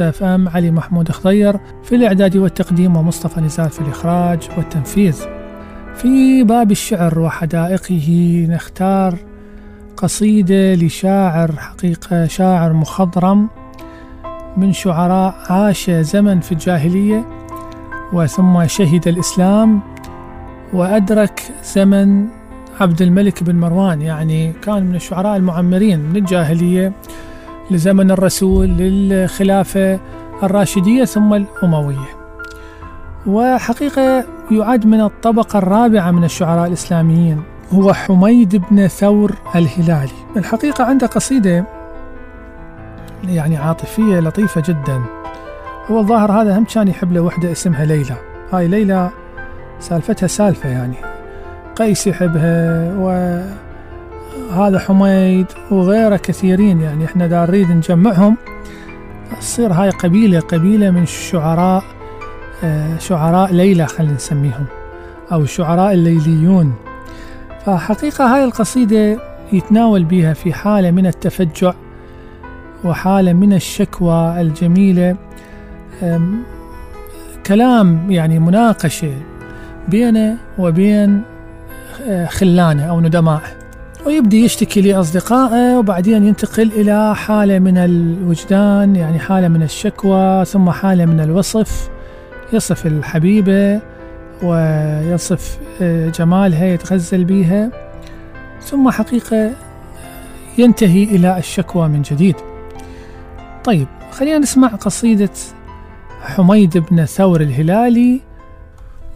FM 0.02 0.50
علي 0.50 0.72
محمود 0.72 1.12
خضير 1.12 1.58
في 1.84 1.96
الإعداد 1.96 2.38
والتقديم 2.38 2.98
ومصطفى 2.98 3.42
نزار 3.42 3.70
في 3.70 3.82
الإخراج 3.82 4.50
والتنفيذ. 4.58 5.35
في 5.98 6.44
باب 6.44 6.72
الشعر 6.72 7.20
وحدائقه 7.20 8.48
نختار 8.50 9.18
قصيدة 9.98 10.74
لشاعر 10.74 11.52
حقيقة 11.52 12.28
شاعر 12.28 12.74
مخضرم 12.74 13.50
من 14.58 14.74
شعراء 14.74 15.36
عاش 15.50 15.90
زمن 15.90 16.40
في 16.40 16.52
الجاهلية 16.52 17.26
وثم 18.14 18.68
شهد 18.68 19.08
الإسلام 19.08 19.80
وأدرك 20.74 21.44
زمن 21.64 22.28
عبد 22.80 23.02
الملك 23.02 23.44
بن 23.44 23.56
مروان. 23.56 24.02
يعني 24.02 24.54
كان 24.54 24.86
من 24.86 24.96
الشعراء 24.96 25.38
المعمرين 25.38 26.00
من 26.00 26.16
الجاهلية 26.16 26.94
لزمن 27.72 28.12
الرسول 28.12 28.68
للخلافة 28.68 30.00
الراشدية 30.44 31.06
ثم 31.06 31.34
الأموية. 31.34 32.15
وحقيقة 33.28 34.26
يعد 34.52 34.86
من 34.86 35.02
الطبقة 35.02 35.60
الرابعة 35.60 36.12
من 36.12 36.24
الشعراء 36.24 36.68
الإسلاميين 36.68 37.42
هو 37.74 37.94
حميد 37.94 38.56
بن 38.56 38.88
ثور 38.88 39.36
الهلالي. 39.56 40.12
الحقيقة 40.38 40.84
عنده 40.84 41.08
قصيدة 41.08 41.66
يعني 43.24 43.58
عاطفية 43.58 44.20
لطيفة 44.20 44.64
جدا. 44.68 45.02
هو 45.92 46.00
الظاهر 46.00 46.32
هذا 46.32 46.58
هم 46.58 46.64
كان 46.64 46.88
يحب 46.88 47.14
له 47.14 47.22
وحدة 47.22 47.52
اسمها 47.52 47.86
ليلى. 47.86 48.16
هاي 48.54 48.68
ليلى 48.68 49.10
سالفتها 49.80 50.28
سالفة 50.28 50.70
يعني. 50.70 50.96
قيس 51.76 52.08
يحبها 52.08 52.94
وهذا 54.54 54.80
حميد 54.80 55.46
وغيره 55.72 56.16
كثيرين 56.16 56.82
يعني. 56.82 57.06
إحنا 57.06 57.28
دا 57.28 57.42
نريد 57.46 57.72
نجمعهم. 57.72 58.38
تصير 59.40 59.74
هاي 59.74 59.90
قبيلة 59.90 60.40
قبيلة 60.40 60.92
من 60.92 61.04
الشعراء 61.04 61.84
شعراء 63.00 63.54
ليلى 63.54 63.88
خلينا 63.88 64.14
نسميهم 64.14 64.66
أو 65.32 65.42
الشعراء 65.42 65.94
الليليون. 65.94 66.74
فحقيقة 67.66 68.36
هاي 68.36 68.44
القصيدة 68.44 69.18
يتناول 69.54 70.04
بها 70.04 70.34
في 70.34 70.54
حالة 70.54 70.92
من 70.92 71.08
التفجع 71.08 71.74
وحالة 72.84 73.34
من 73.34 73.54
الشكوى 73.54 74.42
الجميلة. 74.42 75.16
كلام 77.46 78.12
يعني 78.12 78.40
مناقشة 78.40 79.14
بينه 79.88 80.38
وبين 80.58 81.22
خلانة 82.28 82.84
أو 82.84 83.02
ندمائه 83.02 83.42
ويبدي 84.06 84.46
يشتكي 84.46 84.82
لأصدقائه 84.82 85.78
وبعدين 85.78 86.24
ينتقل 86.24 86.72
إلى 86.72 87.16
حالة 87.16 87.60
من 87.60 87.78
الوجدان 87.78 88.96
يعني 88.96 89.20
حالة 89.20 89.48
من 89.48 89.64
الشكوى 89.64 90.46
ثم 90.46 90.70
حالة 90.70 91.06
من 91.06 91.20
الوصف. 91.20 91.90
يصف 92.54 92.86
الحبيبة 92.86 93.82
ويصف 94.44 95.60
جمالها 96.20 96.66
يتغزل 96.66 97.24
بها 97.26 97.72
ثم 98.62 98.90
حقيقة 98.90 99.52
ينتهي 100.58 101.04
إلى 101.04 101.38
الشكوى 101.38 101.88
من 101.88 102.02
جديد. 102.02 102.36
طيب 103.64 103.88
خلينا 104.12 104.38
نسمع 104.38 104.68
قصيدة 104.68 105.30
حميد 106.22 106.78
بن 106.78 107.06
ثور 107.06 107.42
الهلالي 107.42 108.22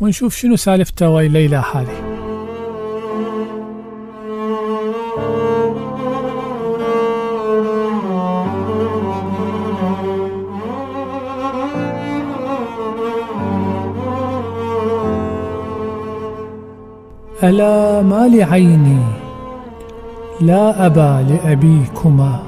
ونشوف 0.02 0.36
شنو 0.36 0.56
سالفته 0.56 1.10
ويا 1.10 1.30
ليلى 1.30 1.62
ألا 17.50 18.02
ما 18.02 18.28
لعيني 18.28 19.00
لا 20.42 20.86
أبا 20.86 21.26
لأبيكما. 21.30 22.40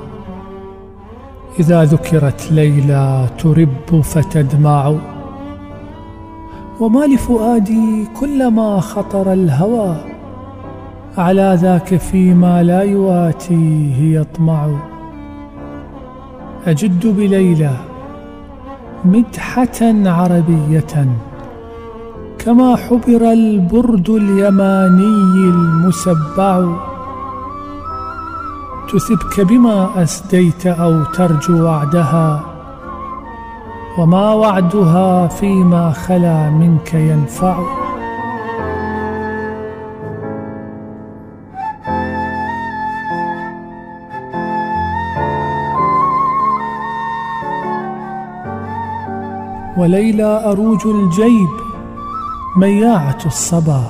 إذا 1.59 1.83
ذكرت 1.83 2.51
ليلى 2.51 3.27
ترب 3.37 4.01
فتدمع. 4.01 4.93
وما 6.79 7.05
لفؤادي 7.05 8.07
كلما 8.19 8.79
خطر 8.79 9.33
الهوى. 9.33 9.95
على 11.17 11.57
ذاك 11.61 11.95
فيما 11.95 12.63
لا 12.63 12.81
يواتيه 12.81 14.19
يطمع. 14.19 14.69
أجد 16.67 17.07
بليلى 17.07 17.73
مدحة 19.05 19.79
عربية. 20.05 21.07
كما 22.45 22.75
حبر 22.75 23.31
البرد 23.31 24.09
اليماني 24.09 25.49
المسبع. 25.49 26.65
تثبك 28.93 29.41
بما 29.41 30.03
أسديت 30.03 30.67
أو 30.67 31.03
ترجو 31.03 31.63
وعدها 31.63 32.43
وما 33.97 34.33
وعدها 34.33 35.27
فيما 35.27 35.91
خلا 35.91 36.49
منك 36.49 36.93
ينفع. 36.93 37.59
وليلى 49.77 50.43
أروج 50.45 50.87
الجيب 50.87 51.60
مياعة 52.55 53.17
الصبا. 53.25 53.83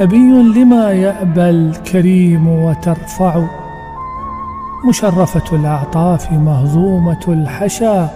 أبي 0.00 0.42
لما 0.42 0.90
يأبى 0.90 1.50
الكريم 1.50 2.48
وترفع. 2.48 3.46
مشرفة 4.88 5.56
الأعطاف 5.56 6.32
مهضومة 6.32 7.24
الحشا. 7.28 8.08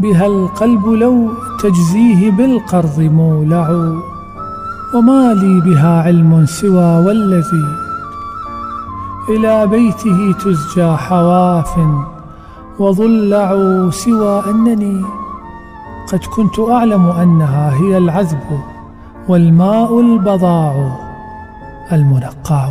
بها 0.00 0.26
القلب 0.26 0.86
لو 0.86 1.28
تجزيه 1.62 2.30
بالقرض 2.30 3.00
مولع. 3.00 3.70
وما 4.94 5.34
لي 5.34 5.60
بها 5.60 6.02
علم 6.02 6.46
سوى 6.46 7.04
والذي. 7.06 7.66
إلى 9.28 9.66
بيته 9.66 10.32
تزجى 10.32 10.96
حواف. 10.96 11.78
وضلع 12.78 13.50
سوى 13.90 14.42
أنني. 14.50 15.04
قد 16.12 16.24
كنت 16.24 16.58
أعلم 16.58 17.06
أنها 17.06 17.72
هي 17.74 17.98
العذب 17.98 18.60
والماء 19.28 20.00
البضاع 20.00 20.96
المنقع. 21.92 22.68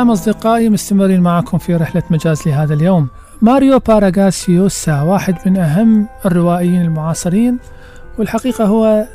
نعم 0.00 0.10
أصدقائي 0.10 0.68
مستمرين 0.68 1.20
معكم 1.20 1.58
في 1.58 1.76
رحلة 1.76 2.02
مجاز 2.10 2.48
لهذا 2.48 2.74
اليوم. 2.74 3.08
ماريو 3.42 3.78
باراغاسيوسا 3.78 5.02
واحد 5.02 5.34
من 5.46 5.56
أهم 5.56 6.08
الروائيين 6.26 6.80
المعاصرين 6.80 7.58
والحقيقة 8.18 8.64
هو 8.64 9.06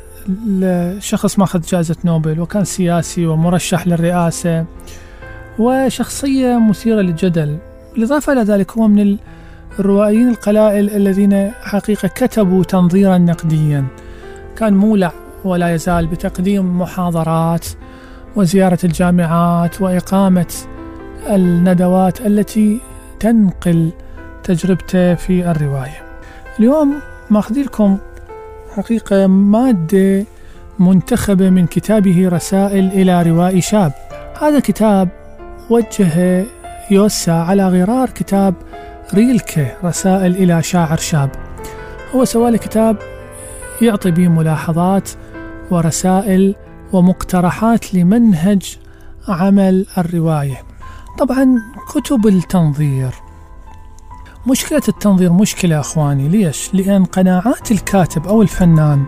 شخص 0.98 1.38
ماخذ 1.38 1.60
جائزة 1.60 1.96
نوبل 2.04 2.40
وكان 2.40 2.64
سياسي 2.64 3.26
ومرشح 3.26 3.86
للرئاسة 3.86 4.64
وشخصية 5.58 6.58
مثيرة 6.58 7.00
للجدل. 7.00 7.58
بالإضافة 7.94 8.32
إلى 8.32 8.42
ذلك 8.42 8.72
هو 8.72 8.88
من 8.88 9.16
الروائيين 9.78 10.28
القلائل 10.28 10.90
الذين 10.90 11.50
حقيقة 11.62 12.08
كتبوا 12.08 12.64
تنظيرا 12.64 13.18
نقديا. 13.18 13.84
كان 14.56 14.74
مولع 14.74 15.12
ولا 15.44 15.74
يزال 15.74 16.06
بتقديم 16.06 16.80
محاضرات 16.80 17.66
وزيارة 18.36 18.78
الجامعات 18.84 19.82
وإقامة 19.82 20.54
الندوات 21.34 22.20
التي 22.20 22.80
تنقل 23.20 23.90
تجربته 24.42 25.14
في 25.14 25.50
الرواية. 25.50 26.02
اليوم 26.58 26.94
ماخذ 27.30 27.58
لكم 27.58 27.98
حقيقة 28.76 29.26
مادة 29.26 30.24
منتخبة 30.78 31.50
من 31.50 31.66
كتابه 31.66 32.28
رسائل 32.28 32.86
إلى 32.86 33.22
روائي 33.22 33.60
شاب. 33.60 33.92
هذا 34.40 34.60
كتاب 34.60 35.08
وجه 35.70 36.44
يوسا 36.90 37.30
على 37.30 37.68
غرار 37.68 38.10
كتاب 38.10 38.54
ريلكي 39.14 39.66
رسائل 39.84 40.36
إلى 40.36 40.62
شاعر 40.62 40.96
شاب. 40.96 41.30
هو 42.14 42.24
سوالي 42.24 42.58
كتاب 42.58 42.96
يعطي 43.82 44.10
به 44.10 44.28
ملاحظات 44.28 45.10
ورسائل 45.70 46.54
ومقترحات 46.92 47.94
لمنهج 47.94 48.78
عمل 49.28 49.86
الرواية. 49.98 50.75
طبعا 51.18 51.62
كتب 51.88 52.26
التنظير. 52.26 53.14
مشكلة 54.46 54.82
التنظير 54.88 55.32
مشكلة 55.32 55.80
أخواني. 55.80 56.28
ليش؟ 56.28 56.74
لأن 56.74 57.04
قناعات 57.04 57.70
الكاتب 57.70 58.26
أو 58.26 58.42
الفنان 58.42 59.04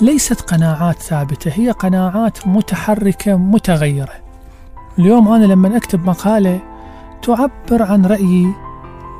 ليست 0.00 0.40
قناعات 0.40 1.02
ثابتة 1.02 1.50
هي 1.54 1.70
قناعات 1.70 2.46
متحركة 2.46 3.36
متغيرة. 3.36 4.12
اليوم 4.98 5.28
أنا 5.28 5.44
لما 5.44 5.76
أكتب 5.76 6.06
مقالة 6.06 6.60
تعبر 7.22 7.82
عن 7.82 8.06
رأيي 8.06 8.54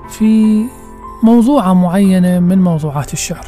في 0.08 0.64
موضوعة 1.22 1.72
معينة 1.72 2.38
من 2.38 2.62
موضوعات 2.62 3.12
الشعر. 3.12 3.46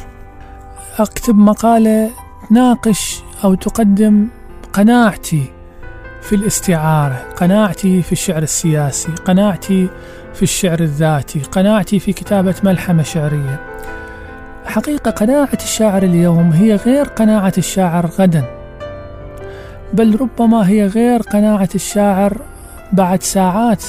أكتب 0.99 1.37
مقالة 1.37 2.11
تناقش 2.49 3.23
أو 3.43 3.53
تقدم 3.53 4.27
قناعتي 4.73 5.58
في 6.21 6.35
الاستعارة 6.35 7.25
قناعتي 7.35 8.01
في 8.01 8.11
الشعر 8.11 8.43
السياسي 8.43 9.11
قناعتي 9.25 9.89
في 10.33 10.43
الشعر 10.43 10.79
الذاتي 10.79 11.39
قناعتي 11.39 11.99
في 11.99 12.13
كتابة 12.13 12.55
ملحمة 12.63 13.03
شعرية. 13.03 13.59
حقيقة 14.65 15.11
قناعة 15.11 15.57
الشاعر 15.63 16.03
اليوم 16.03 16.51
هي 16.51 16.75
غير 16.75 17.05
قناعة 17.05 17.53
الشاعر 17.57 18.05
غدا 18.05 18.45
بل 19.93 20.21
ربما 20.21 20.67
هي 20.69 20.87
غير 20.87 21.21
قناعة 21.21 21.69
الشاعر 21.75 22.37
بعد 22.93 23.23
ساعات 23.23 23.83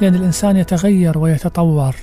لأن 0.00 0.14
الإنسان 0.14 0.56
يتغير 0.56 1.18
ويتطور. 1.18 1.94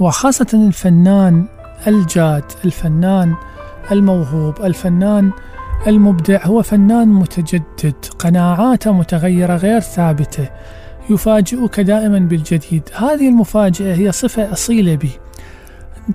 وخاصة 0.00 0.46
الفنان 0.54 1.44
الجاد 1.86 2.44
الفنان 2.64 3.34
الموهوب 3.92 4.54
الفنان 4.64 5.30
المبدع 5.86 6.46
هو 6.46 6.62
فنان 6.62 7.08
متجدد 7.08 7.94
قناعاته 8.18 8.92
متغيرة 8.92 9.56
غير 9.56 9.80
ثابتة 9.80 10.48
يفاجئك 11.10 11.80
دائما 11.80 12.18
بالجديد. 12.18 12.82
هذه 12.94 13.28
المفاجأة 13.28 13.94
هي 13.94 14.12
صفة 14.12 14.52
أصيلة 14.52 14.94
به 14.94 15.10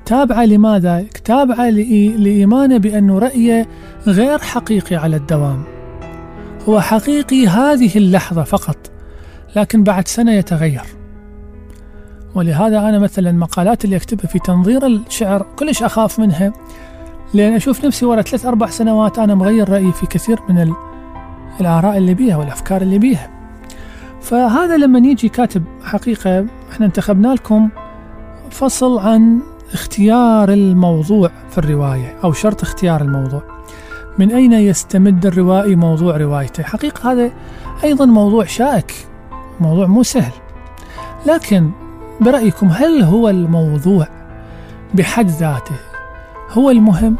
تابعة 0.06 0.45
لماذا؟ 0.45 1.06
تابعة 1.26 1.69
لإيمانه 1.69 2.78
بأن 2.78 3.12
رأيه 3.12 3.67
غير 4.08 4.39
حقيقي 4.39 4.95
على 4.95 5.15
الدوام. 5.15 5.63
هو 6.69 6.82
حقيقي 6.82 7.47
هذه 7.47 7.97
اللحظة 7.97 8.43
فقط 8.43 8.78
لكن 9.56 9.84
بعد 9.84 10.08
سنة 10.08 10.32
يتغير. 10.32 10.84
ولهذا 12.36 12.80
أنا 12.80 12.99
مثلا 12.99 13.30
المقالات 13.30 13.86
اللي 13.86 13.95
أكتبها 13.95 14.28
في 14.28 14.39
تنظير 14.39 14.86
الشعر 14.86 15.45
كلش 15.56 15.84
أخاف 15.84 16.19
منها. 16.19 16.54
لأن 17.34 17.54
أشوف 17.54 17.86
نفسي 17.86 18.06
ورا 18.06 18.22
ثلاث 18.22 18.46
أربع 18.46 18.67
سنوات 18.67 19.19
أنا 19.19 19.36
مغير 19.36 19.69
رأيي 19.69 19.91
في 19.91 20.06
كثير 20.06 20.39
من 20.50 20.74
الآراء 21.62 21.98
اللي 21.98 22.13
بيها 22.13 22.38
والأفكار 22.38 22.82
اللي 22.82 23.00
بيها. 23.00 23.30
فهذا 24.22 24.78
لما 24.78 25.00
يجي 25.00 25.30
كاتب 25.30 25.63
حقيقة 25.84 26.46
إحنا 26.72 26.86
انتخبنا 26.86 27.28
لكم 27.28 27.69
فصل 28.52 29.00
عن 29.00 29.39
اختيار 29.74 30.50
الموضوع 30.50 31.32
في 31.50 31.58
الرواية 31.58 32.15
أو 32.24 32.34
شرط 32.34 32.62
اختيار 32.62 33.02
الموضوع. 33.02 33.43
من 34.19 34.32
أين 34.32 34.54
يستمد 34.54 35.26
الروائي 35.26 35.76
موضوع 35.76 36.17
روايته؟ 36.17 36.63
حقيقة 36.63 37.12
هذا 37.12 37.32
أيضا 37.84 38.06
موضوع 38.06 38.46
شائك 38.46 38.93
موضوع 39.60 39.88
مو 39.88 40.04
سهل. 40.04 40.34
لكن 41.26 41.69
برأيكم 42.22 42.67
هل 42.67 43.02
هو 43.02 43.30
الموضوع 43.30 44.08
بحد 44.93 45.28
ذاته 45.28 45.93
هو 46.54 46.70
المهم 46.70 47.18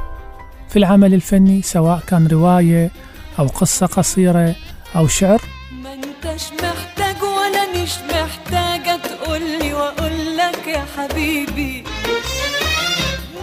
في 0.70 0.80
العمل 0.80 1.14
الفني 1.14 1.62
سواء 1.62 2.00
كان 2.08 2.28
رواية 2.28 2.92
أو 3.40 3.48
قصة 3.48 3.86
قصيرة 3.86 4.56
أو 4.96 5.08
شعر. 5.08 5.42
ما 5.84 5.94
انتش 5.94 6.44
محتاج 6.54 7.24
ولا 7.24 7.84
مش 7.84 7.92
محتاجة 8.14 8.96
تقولي 8.98 9.74
وأقول 9.74 10.38
لك 10.38 10.68
يا 10.68 10.86
حبيبي. 10.98 11.84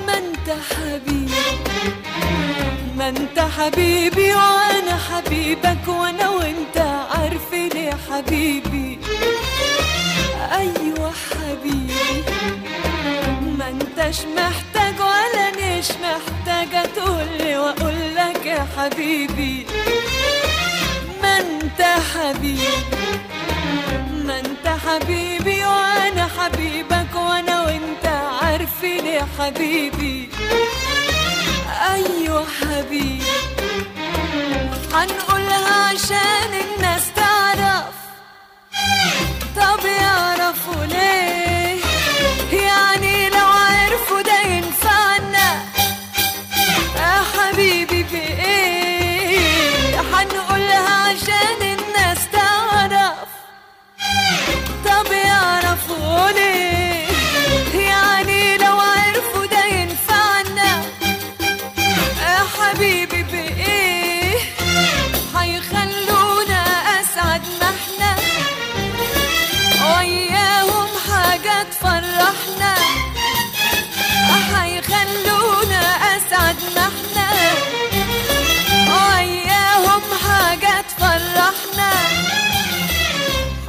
ما 0.07 0.19
انت 0.19 0.51
حبيبي 0.71 1.33
ما 2.99 3.09
انت 3.09 3.39
حبيبي 3.41 4.35
وأنا 4.35 4.97
حبيبك 5.11 5.89
وأنا 5.89 6.29
وأنت 6.29 6.79
عارفين 7.15 7.77
يا 7.77 7.97
حبيبي. 8.11 8.99
أيوه 10.53 11.13
حبيبي. 11.31 12.60
أنتش 13.71 14.19
محتاج 14.37 14.95
ولا 15.01 15.51
مش 15.51 15.89
محتاجة 15.91 16.87
تقولي 16.97 17.59
وأقول 17.59 18.15
لك 18.17 18.47
يا 18.47 18.67
حبيبي. 18.77 19.67
ما 21.23 21.39
أنت 21.39 21.81
حبيبي 22.15 22.79
ما 24.27 24.39
أنت 24.41 24.67
حبيبي 24.87 25.65
وأنا 25.65 26.29
حبيبك 26.39 27.15
وأنا 27.15 27.63
وأنت 27.63 28.07
عارفين 28.43 29.07
يا 29.07 29.27
حبيبي. 29.39 30.29
أيوه 31.95 32.45
حبيبي. 32.61 33.23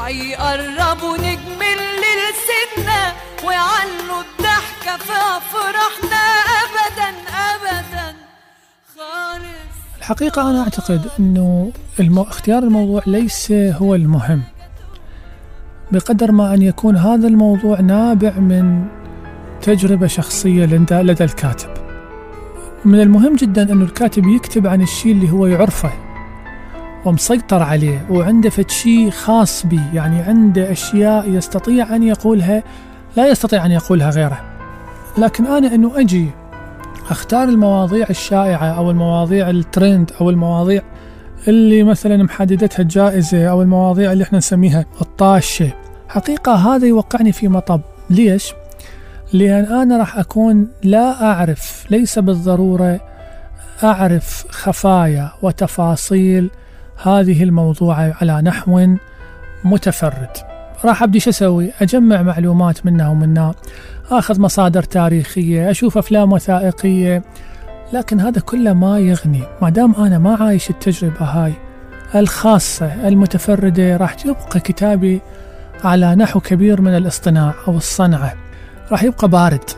هيقربوا 0.05 1.17
نجمل 1.17 1.79
للسنة 2.03 3.13
ويعلوا 3.47 4.21
الضحكة 4.21 4.97
في 4.97 5.11
أفراحنا. 5.11 6.23
أبدا 6.61 7.09
أبدا. 7.29 8.15
خالص. 8.97 9.97
الحقيقة 9.97 10.49
أنا 10.51 10.63
أعتقد 10.63 11.09
أنه 11.19 11.71
المو... 11.99 12.23
اختيار 12.23 12.63
الموضوع 12.63 13.01
ليس 13.07 13.51
هو 13.51 13.95
المهم. 13.95 14.43
بقدر 15.91 16.31
ما 16.31 16.53
أن 16.53 16.61
يكون 16.61 16.97
هذا 16.97 17.27
الموضوع 17.27 17.79
نابع 17.79 18.31
من 18.31 18.87
تجربة 19.61 20.07
شخصية 20.07 20.65
لدى 20.65 21.23
الكاتب. 21.23 21.69
من 22.85 23.01
المهم 23.01 23.35
جدا 23.35 23.71
أنه 23.71 23.83
الكاتب 23.83 24.27
يكتب 24.27 24.67
عن 24.67 24.81
الشيء 24.81 25.11
اللي 25.11 25.31
هو 25.31 25.45
يعرفه. 25.45 26.10
ومسيطر 27.05 27.63
عليه 27.63 28.05
وعنده 28.09 28.49
فد 28.49 28.69
شيء 28.71 29.09
خاص 29.09 29.65
به 29.65 29.81
يعني 29.93 30.21
عنده 30.21 30.71
أشياء 30.71 31.29
يستطيع 31.29 31.95
أن 31.95 32.03
يقولها 32.03 32.63
لا 33.17 33.27
يستطيع 33.27 33.65
أن 33.65 33.71
يقولها 33.71 34.09
غيره. 34.09 34.41
لكن 35.17 35.45
أنا 35.45 35.75
أنه 35.75 35.99
أجي 35.99 36.29
أختار 37.09 37.43
المواضيع 37.43 38.07
الشائعة 38.09 38.67
أو 38.67 38.91
المواضيع 38.91 39.49
الترند 39.49 40.11
أو 40.21 40.29
المواضيع 40.29 40.81
اللي 41.47 41.83
مثلا 41.83 42.23
محددتها 42.23 42.81
الجائزة 42.81 43.45
أو 43.45 43.61
المواضيع 43.61 44.11
اللي 44.11 44.23
إحنا 44.23 44.37
نسميها 44.37 44.85
الطاشة. 45.01 45.71
حقيقة 46.09 46.55
هذا 46.55 46.87
يوقعني 46.87 47.31
في 47.31 47.47
مطب. 47.47 47.81
ليش؟ 48.09 48.53
لأن 49.33 49.65
أنا 49.65 49.97
راح 49.97 50.17
أكون 50.17 50.67
لا 50.83 51.23
أعرف 51.31 51.85
ليس 51.89 52.19
بالضرورة 52.19 52.99
أعرف 53.83 54.45
خفايا 54.49 55.31
وتفاصيل 55.41 56.49
هذه 57.03 57.43
الموضوعة 57.43 58.15
على 58.21 58.41
نحو 58.41 58.95
متفرد. 59.63 60.29
راح 60.85 61.03
أبدي 61.03 61.19
شو 61.19 61.29
أسوي؟ 61.29 61.71
أجمع 61.81 62.21
معلومات 62.21 62.85
منها 62.85 63.09
ومنها 63.09 63.55
أخذ 64.11 64.41
مصادر 64.41 64.83
تاريخية 64.83 65.71
أشوف 65.71 65.97
أفلام 65.97 66.33
وثائقية. 66.33 67.23
لكن 67.93 68.19
هذا 68.19 68.41
كله 68.41 68.73
ما 68.73 68.99
يغني. 68.99 69.43
ما 69.61 69.69
دام 69.69 69.95
أنا 69.95 70.17
ما 70.17 70.43
عايش 70.43 70.69
التجربة 70.69 71.25
هاي 71.25 71.53
الخاصة 72.15 73.07
المتفردة 73.07 73.97
راح 73.97 74.15
يبقى 74.25 74.59
كتابي 74.59 75.21
على 75.83 76.15
نحو 76.15 76.39
كبير 76.39 76.81
من 76.81 76.97
الاصطناع 76.97 77.53
أو 77.67 77.77
الصنعة. 77.77 78.33
راح 78.91 79.03
يبقى 79.03 79.27
بارد. 79.27 79.69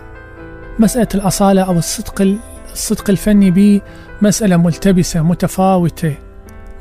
مسألة 0.79 1.07
الأصالة 1.15 1.61
أو 1.61 1.77
الصدق 1.77 2.37
الصدق 2.73 3.09
الفني 3.09 3.51
بي 3.51 3.81
مسألة 4.21 4.57
ملتبسة 4.57 5.21
متفاوتة. 5.21 6.15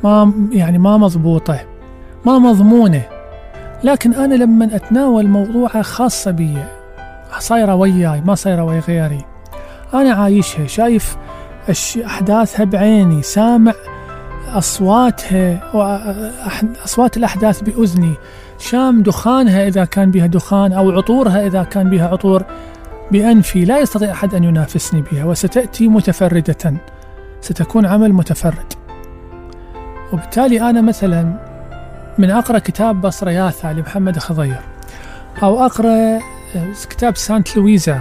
ما 0.05 0.33
يعني 0.53 0.79
ما 0.79 0.97
مضبوطة 0.97 1.61
ما 2.27 2.38
مضمونة. 2.38 3.03
لكن 3.85 4.15
أنا 4.15 4.35
لما 4.35 4.77
أتناول 4.77 5.27
موضوعة 5.27 5.83
خاصة 5.83 6.31
بي 6.31 6.57
صايرة 7.38 7.75
وياي 7.75 8.21
ما 8.21 8.35
صايرة 8.35 8.65
ويا 8.65 8.81
غيري. 8.81 9.25
أنا 9.95 10.11
عايشها 10.11 10.67
شايف 10.67 11.17
أحداثها 12.07 12.65
بعيني 12.65 13.23
سامع 13.23 13.73
أصواتها 14.55 15.61
أصوات 16.85 17.17
الأحداث 17.17 17.61
بأذني. 17.61 18.15
شام 18.59 19.03
دخانها 19.03 19.67
إذا 19.69 19.85
كان 19.85 20.11
بها 20.11 20.27
دخان 20.27 20.73
أو 20.73 20.91
عطورها 20.91 21.47
إذا 21.47 21.62
كان 21.62 21.91
بها 21.91 22.09
عطور 22.09 22.45
بأنفي 23.12 23.65
لا 23.65 23.79
يستطيع 23.79 24.12
أحد 24.12 24.35
أن 24.35 24.45
ينافسني 24.45 25.03
بها 25.12 25.25
وستأتي 25.25 25.88
متفردة. 25.88 26.75
ستكون 27.41 27.87
عمل 27.87 28.12
متفرد. 28.12 28.73
وبالتالي 30.12 30.70
أنا 30.70 30.81
مثلا 30.81 31.33
من 32.18 32.31
أقرأ 32.31 32.59
كتاب 32.59 33.01
بصرياثا 33.01 33.72
لمحمد 33.72 34.18
خضير 34.18 34.61
أو 35.42 35.64
أقرأ 35.66 36.20
كتاب 36.90 37.16
سانت 37.16 37.57
لويزا 37.57 38.01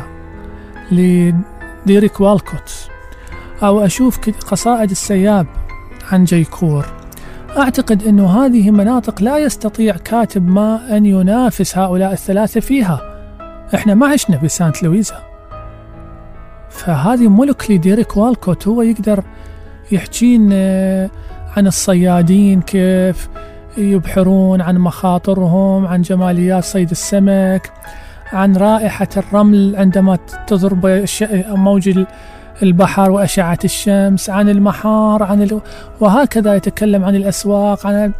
لديريك 0.92 2.22
والكوت 2.22 2.90
أو 3.64 3.86
أشوف 3.86 4.20
قصائد 4.30 4.92
السياب 4.92 5.48
عن 6.12 6.24
جيكور. 6.24 6.86
أعتقد 7.58 8.04
أن 8.04 8.20
هذه 8.20 8.72
مناطق 8.72 9.22
لا 9.22 9.38
يستطيع 9.38 9.96
كاتب 9.98 10.50
ما 10.50 10.98
أن 10.98 11.06
ينافس 11.06 11.78
هؤلاء 11.78 12.12
الثلاثة 12.12 12.60
فيها. 12.60 13.02
إحنا 13.76 13.94
ما 13.94 14.08
عشنا 14.08 14.38
بسانت 14.38 14.84
لويزا. 14.84 15.20
فهذه 16.70 17.28
ملك 17.28 17.72
لديريك 17.72 18.18
والكوت 18.18 18.68
هو 18.68 18.82
يقدر 18.82 19.24
يحكين 19.92 20.50
عن 21.58 21.68
الصيادين 21.68 22.62
كيف 22.62 23.30
يبحرون 23.78 24.62
عن 24.62 24.78
مخاطرهم 24.78 25.88
عن 25.88 26.02
جماليات 26.02 26.64
صيد 26.64 26.92
السمك 26.92 27.72
عن 28.34 28.56
رائحة 28.56 29.08
الرمل 29.18 29.76
عندما 29.76 30.18
تضرب 30.48 31.06
موج 31.50 32.06
البحر 32.64 33.12
وأشعة 33.12 33.60
الشمس 33.64 34.30
عن 34.30 34.50
المحار 34.50 35.24
عن 35.24 35.42
ال... 35.42 35.62
وهكذا 36.00 36.56
يتكلم 36.56 37.06
عن 37.06 37.16
الأسواق 37.16 37.88
عن 37.88 38.12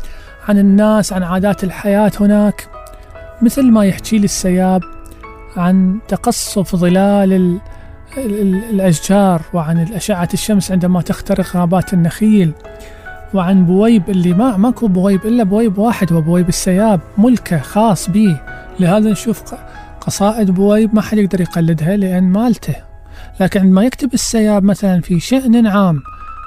عن 0.50 0.58
الناس 0.58 1.14
عن 1.14 1.24
عادات 1.24 1.64
الحياة 1.64 2.12
هناك. 2.20 2.68
مثل 3.42 3.72
ما 3.72 3.86
يحكي 3.86 4.18
لي 4.18 4.26
السياب 4.26 4.84
عن 5.58 6.00
تقصف 6.08 6.76
ظلال 6.76 7.34
ال... 7.34 7.60
ال... 8.18 8.64
الأشجار 8.70 9.42
وعن 9.54 9.78
أشعة 9.78 10.30
الشمس 10.34 10.72
عندما 10.72 11.02
تخترق 11.02 11.58
غابات 11.58 11.94
النخيل. 11.94 12.54
وعن 13.34 13.66
بويب 13.66 14.10
اللي 14.10 14.34
ما 14.34 14.58
ماكو 14.58 14.88
بويب 14.88 15.26
إلا 15.26 15.44
بويب 15.44 15.78
واحد 15.78 16.12
وبويب 16.12 16.50
السياب 16.50 17.00
ملكه 17.18 17.60
خاص 17.60 18.10
به. 18.10 18.42
لهذا 18.80 19.12
نشوف 19.12 19.44
قصائد 20.02 20.52
بويب 20.52 20.96
ما 20.96 21.02
حد 21.02 21.18
يقدر 21.18 21.42
يقلدها 21.42 21.98
لأن 21.98 22.24
مالته. 22.24 22.76
لكن 23.40 23.60
عندما 23.60 23.84
يكتب 23.84 24.14
السياب 24.14 24.64
مثلا 24.64 25.02
في 25.02 25.20
شأن 25.20 25.68
عام 25.68 26.02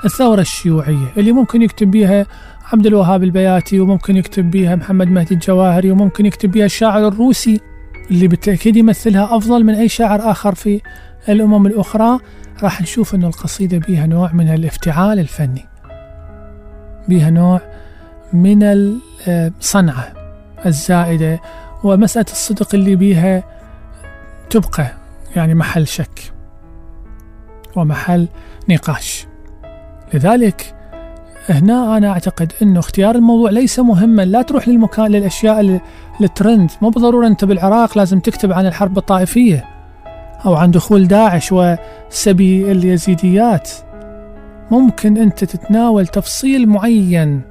الثورة 0.04 0.40
الشيوعية 0.40 1.12
اللي 1.16 1.32
ممكن 1.32 1.62
يكتب 1.62 1.90
بها 1.90 2.26
عبد 2.72 2.86
الوهاب 2.86 3.22
البياتي 3.22 3.80
وممكن 3.80 4.16
يكتب 4.16 4.50
بها 4.50 4.76
محمد 4.76 5.08
مهدي 5.08 5.34
الجواهري 5.34 5.90
وممكن 5.90 6.26
يكتب 6.26 6.50
بها 6.50 6.64
الشاعر 6.64 7.08
الروسي 7.08 7.60
اللي 8.10 8.28
بالتأكيد 8.28 8.76
يمثلها 8.76 9.36
أفضل 9.36 9.64
من 9.64 9.74
أي 9.74 9.88
شاعر 9.88 10.30
آخر 10.30 10.54
في 10.54 10.80
الأمم 11.28 11.66
الأخرى. 11.66 12.18
راح 12.62 12.82
نشوف 12.82 13.14
أن 13.14 13.24
القصيدة 13.24 13.78
بها 13.78 14.06
نوع 14.06 14.32
من 14.32 14.48
الإفتعال 14.48 15.18
الفني. 15.18 15.73
بها 17.08 17.30
نوع 17.30 17.60
من 18.32 18.58
الصنعة 19.28 20.12
الزائدة 20.66 21.40
ومسألة 21.84 22.26
الصدق 22.32 22.74
اللي 22.74 22.96
بيها 22.96 23.44
تبقى 24.50 24.92
يعني 25.36 25.54
محل 25.54 25.86
شك 25.86 26.32
ومحل 27.76 28.28
نقاش. 28.68 29.26
لذلك 30.14 30.74
هنا 31.48 31.96
أنا 31.96 32.08
أعتقد 32.10 32.52
أنه 32.62 32.80
اختيار 32.80 33.14
الموضوع 33.14 33.50
ليس 33.50 33.78
مهما 33.78 34.22
لا 34.22 34.42
تروح 34.42 34.68
للمكان 34.68 35.06
للأشياء 35.06 35.80
الترند 36.20 36.70
مو 36.82 36.90
بالضرورة 36.90 37.26
أنت 37.26 37.44
بالعراق 37.44 37.98
لازم 37.98 38.20
تكتب 38.20 38.52
عن 38.52 38.66
الحرب 38.66 38.98
الطائفية 38.98 39.64
أو 40.46 40.54
عن 40.54 40.70
دخول 40.70 41.08
داعش 41.08 41.52
وسبي 41.52 42.72
اليزيديات. 42.72 43.70
ممكن 44.74 45.16
أنت 45.16 45.44
تتناول 45.44 46.06
تفصيل 46.06 46.68
معين 46.68 47.42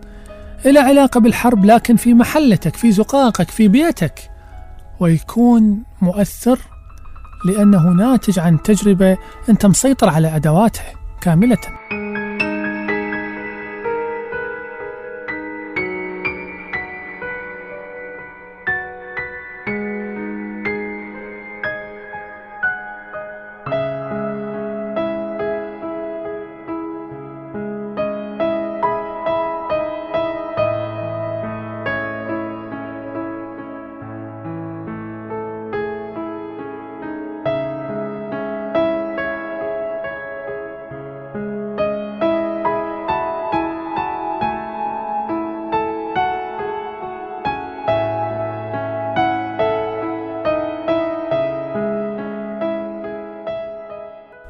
له 0.65 0.81
علاقة 0.81 1.19
بالحرب 1.19 1.65
لكن 1.65 1.95
في 1.95 2.13
محلتك 2.13 2.75
في 2.75 2.91
زقاقك 2.91 3.51
في 3.51 3.67
بيتك. 3.67 4.19
ويكون 4.99 5.83
مؤثر 6.01 6.59
لأنه 7.45 7.89
ناتج 7.89 8.39
عن 8.39 8.61
تجربة 8.61 9.17
أنت 9.49 9.65
مسيطر 9.65 10.09
على 10.09 10.35
أدواتها 10.35 10.93
كاملة. 11.21 11.57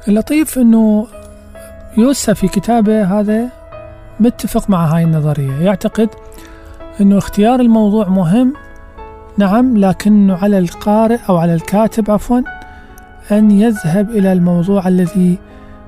اللطيف 0.08 0.58
إنه 0.58 1.06
يوسف 1.98 2.30
في 2.30 2.48
كتابه 2.48 3.20
هذا 3.20 3.48
متفق 4.20 4.70
مع 4.70 4.86
هاي 4.86 5.04
النظرية. 5.04 5.52
يعتقد 5.52 6.08
إنه 7.00 7.18
اختيار 7.18 7.60
الموضوع 7.60 8.08
مهم 8.08 8.54
نعم 9.38 9.76
لكنه 9.76 10.36
على 10.36 10.58
القارئ 10.58 11.18
أو 11.28 11.36
على 11.36 11.54
الكاتب 11.54 12.10
عفوا 12.10 12.40
أن 13.32 13.50
يذهب 13.50 14.10
إلى 14.10 14.32
الموضوع 14.32 14.88
الذي 14.88 15.38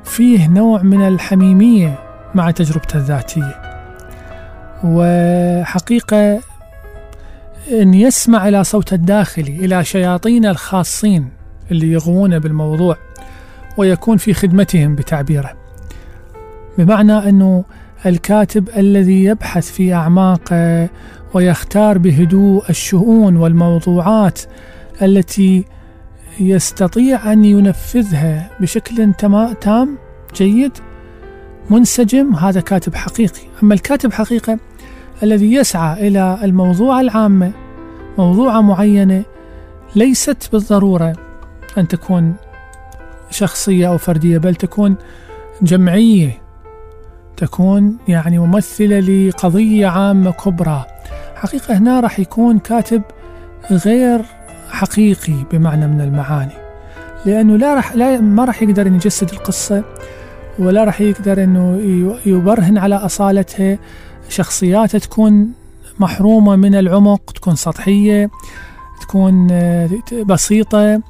فيه 0.04 0.48
نوع 0.48 0.82
من 0.82 1.08
الحميمية 1.08 1.98
مع 2.34 2.50
تجربته 2.50 2.96
الذاتية. 2.96 3.62
وحقيقة 4.84 6.40
أن 7.72 7.94
يسمع 7.94 8.48
إلى 8.48 8.64
صوت 8.64 8.92
الداخلي 8.92 9.64
إلى 9.64 9.84
شياطين 9.84 10.46
الخاصين 10.46 11.28
اللي 11.70 11.92
يغوون 11.92 12.38
بالموضوع 12.38 12.96
ويكون 13.76 14.16
في 14.16 14.34
خدمتهم 14.34 14.94
بتعبيره. 14.94 15.52
بمعنى 16.78 17.12
أنه 17.12 17.64
الكاتب 18.06 18.68
الذي 18.76 19.24
يبحث 19.24 19.72
في 19.72 19.94
أعماقه 19.94 20.88
ويختار 21.34 21.98
بهدوء 21.98 22.70
الشؤون 22.70 23.36
والموضوعات 23.36 24.40
التي 25.02 25.64
يستطيع 26.40 27.32
أن 27.32 27.44
ينفذها 27.44 28.50
بشكل 28.60 29.12
تام 29.60 29.98
جيد 30.34 30.72
منسجم 31.70 32.34
هذا 32.34 32.60
كاتب 32.60 32.94
حقيقي. 32.94 33.42
أما 33.62 33.74
الكاتب 33.74 34.12
حقيقة 34.12 34.58
الذي 35.22 35.52
يسعى 35.54 36.08
إلى 36.08 36.38
الموضوع 36.42 37.00
العامة 37.00 37.52
موضوعة 38.18 38.60
معينة 38.60 39.22
ليست 39.96 40.48
بالضرورة 40.52 41.12
أن 41.78 41.88
تكون 41.88 42.34
شخصية 43.30 43.88
أو 43.88 43.98
فردية 43.98 44.38
بل 44.38 44.54
تكون 44.54 44.96
جمعية 45.62 46.42
تكون 47.36 47.96
يعني 48.08 48.38
ممثلة 48.38 49.00
لقضية 49.00 49.86
عامة 49.86 50.30
كبرى. 50.30 50.84
حقيقة 51.34 51.78
هنا 51.78 52.00
راح 52.00 52.18
يكون 52.18 52.58
كاتب 52.58 53.02
غير 53.70 54.20
حقيقي 54.70 55.44
بمعنى 55.52 55.86
من 55.86 56.00
المعاني 56.00 56.52
لأنه 57.26 57.56
لا 57.56 57.74
راح 57.74 57.94
لا 57.94 58.20
ما 58.20 58.44
راح 58.44 58.62
يقدر 58.62 58.86
يجسد 58.86 59.30
القصة 59.32 59.84
ولا 60.58 60.84
راح 60.84 61.00
يقدر 61.00 61.44
إنه 61.44 61.80
يبرهن 62.26 62.78
على 62.78 62.94
اصالتها 62.94 63.78
شخصياته 64.28 64.98
تكون 64.98 65.52
محرومة 65.98 66.56
من 66.56 66.74
العمق 66.74 67.32
تكون 67.34 67.54
سطحية 67.56 68.30
تكون 69.00 69.48
آه، 69.50 69.88
بسيطة. 70.26 71.02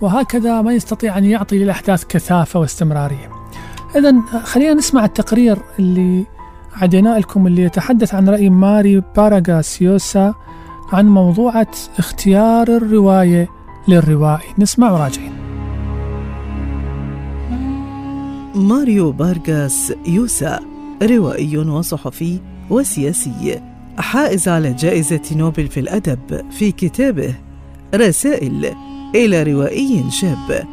وهكذا 0.00 0.62
ما 0.62 0.72
يستطيع 0.72 1.18
أن 1.18 1.24
يعطي 1.24 1.58
للأحداث 1.58 2.04
كثافة 2.04 2.60
واستمرارية. 2.60 3.30
إذا 3.96 4.14
خلينا 4.44 4.74
نسمع 4.74 5.04
التقرير 5.04 5.58
اللي 5.78 6.26
عديناه 6.72 7.18
لكم 7.18 7.46
اللي 7.46 7.62
يتحدث 7.62 8.14
عن 8.14 8.28
رأي 8.28 8.50
ماري 8.50 9.02
باراغاسيوسا 9.16 10.34
عن 10.92 11.08
موضوعة 11.08 11.70
اختيار 11.98 12.68
الرواية 12.68 13.48
للروائي. 13.88 14.48
نسمع 14.58 14.90
وراجعين. 14.92 15.32
ماريو 18.54 19.12
بارغاس 19.12 19.92
يوسا 20.06 20.60
روائي 21.02 21.56
وصحفي 21.58 22.40
وسياسي 22.70 23.60
حائز 23.98 24.48
على 24.48 24.72
جائزة 24.72 25.22
نوبل 25.32 25.66
في 25.68 25.80
الأدب 25.80 26.50
في 26.50 26.72
كتابه 26.72 27.34
رسائل. 27.94 28.74
إلى 29.14 29.42
روائي 29.42 30.10
شاب. 30.10 30.64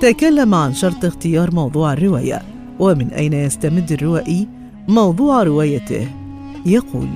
تكلم 0.00 0.54
عن 0.54 0.74
شرط 0.74 1.04
اختيار 1.04 1.54
موضوع 1.54 1.92
الرواية 1.92 2.42
ومن 2.78 3.10
أين 3.10 3.32
يستمد 3.32 3.92
الروائي 3.92 4.48
موضوع 4.88 5.42
روايته؟ 5.42 6.08
يقول 6.66 7.08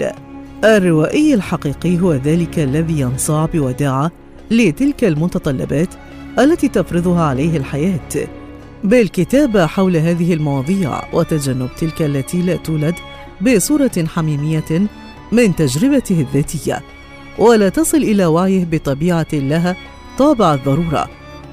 الروائي 0.64 1.34
الحقيقي 1.34 2.00
هو 2.00 2.12
ذلك 2.12 2.58
الذي 2.58 3.00
ينصاع 3.00 3.46
بوداعة 3.46 4.10
لتلك 4.50 5.04
المتطلبات 5.04 5.88
التي 6.38 6.68
تفرضها 6.68 7.22
عليه 7.22 7.56
الحياة. 7.56 8.28
بالكتابة 8.84 9.66
حول 9.66 9.96
هذه 9.96 10.34
المواضيع 10.34 11.14
وتجنب 11.14 11.68
تلك 11.78 12.02
التي 12.02 12.42
لا 12.42 12.56
تولد 12.56 12.94
بصورة 13.40 14.04
حميمية 14.14 14.88
من 15.32 15.56
تجربته 15.56 16.20
الذاتية 16.20 16.82
ولا 17.38 17.68
تصل 17.68 17.98
إلى 17.98 18.26
وعيه 18.26 18.64
بطبيعة 18.64 19.26
لها 19.32 19.76
طابع 20.18 20.54
الضرورة. 20.54 21.08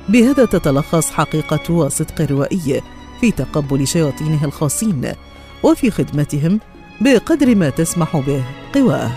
بهذا 0.09 0.45
تتلخص 0.45 1.11
حقيقة 1.11 1.74
وصدق 1.74 2.22
الروائي 2.22 2.82
في 3.22 3.32
تقبل 3.32 3.88
شياطينه 3.88 4.45
الخاصين 4.45 5.11
وفي 5.63 5.91
خدمتهم 5.91 6.59
بقدر 7.01 7.55
ما 7.55 7.70
تسمح 7.70 8.18
به 8.18 8.43
قواه. 8.76 9.11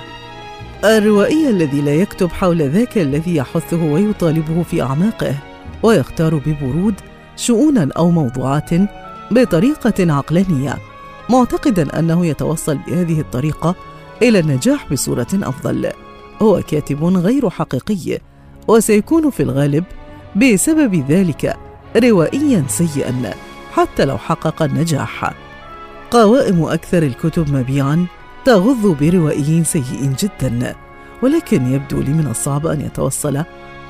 الروائي 0.84 1.50
الذي 1.50 1.80
لا 1.80 1.94
يكتب 1.94 2.28
حول 2.28 2.62
ذاك 2.62 2.98
الذي 2.98 3.36
يحثه 3.36 3.84
ويطالبه 3.84 4.62
في 4.62 4.82
أعماقه 4.82 5.34
ويختار 5.82 6.34
ببرود 6.46 6.94
شؤونا 7.36 7.88
أو 7.96 8.10
موضوعات 8.10 8.70
بطريقة 9.30 10.12
عقلانية 10.12 10.78
معتقدا 11.30 11.98
أنه 11.98 12.26
يتوصل 12.26 12.78
بهذه 12.86 13.20
الطريقة 13.20 13.74
إلى 14.22 14.38
النجاح 14.38 14.92
بصورة 14.92 15.28
أفضل. 15.34 15.90
هو 16.42 16.62
كاتب 16.68 17.04
غير 17.04 17.50
حقيقي 17.50 18.18
وسيكون 18.68 19.30
في 19.30 19.42
الغالب 19.42 19.84
بسبب 20.36 21.04
ذلك 21.08 21.56
روائيا 21.96 22.64
سيئا 22.68 23.34
حتى 23.72 24.04
لو 24.04 24.18
حقق 24.18 24.62
النجاح. 24.62 25.32
قوائم 26.10 26.64
أكثر 26.64 27.02
الكتب 27.02 27.52
مبيعا 27.52 28.06
تغض 28.44 28.96
بروائي 29.00 29.64
سيء 29.64 30.14
جدا 30.18 30.74
ولكن 31.22 31.72
يبدو 31.72 32.00
لي 32.00 32.12
من 32.12 32.26
الصعب 32.26 32.66
أن 32.66 32.80
يتوصل 32.80 33.42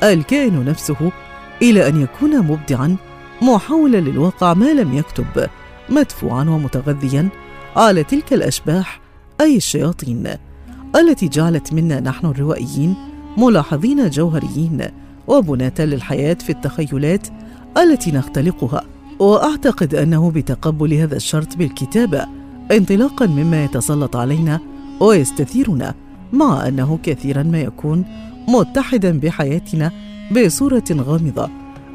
الكائن 0.03 0.65
نفسه 0.65 1.13
إلى 1.63 1.89
أن 1.89 2.03
يكون 2.03 2.39
مبدعا 2.39 2.97
محولا 3.43 3.97
للواقع 3.97 4.55
ما 4.55 4.73
لم 4.73 4.95
يكتب 4.99 5.47
مدفوعا 5.89 6.41
ومتغذيا 6.41 7.29
على 7.77 8.05
تلك 8.05 8.33
الأشباح 8.33 9.01
أي 9.41 9.57
الشياطين 9.57 10.37
التي 10.97 11.29
جعلت 11.29 11.73
منا 11.73 12.01
نحن 12.01 12.27
الروائيين 12.27 13.08
ملاحظين 13.39 14.11
جوهريين 14.11 14.85
وبناة 15.27 15.73
للحياة 15.79 16.35
في 16.35 16.51
التخيلات 16.51 17.29
التي 17.77 18.13
نختلقها 18.13 18.85
وأعتقد 19.19 19.95
أنه 19.95 20.31
بتقبل 20.31 20.95
هذا 20.95 21.17
الشرط 21.17 21.57
بالكتابة 21.57 22.27
انطلاقا 22.73 23.27
مما 23.27 23.65
يتسلط 23.65 24.17
علينا 24.17 24.61
ويستثيرنا 25.01 25.95
مع 26.33 26.69
أنه 26.69 26.99
كثيرا 27.03 27.43
ما 27.43 27.61
يكون 27.61 28.05
متحدا 28.49 29.19
بحياتنا 29.19 29.93
بصورة 30.37 30.85
غامضة 30.93 31.49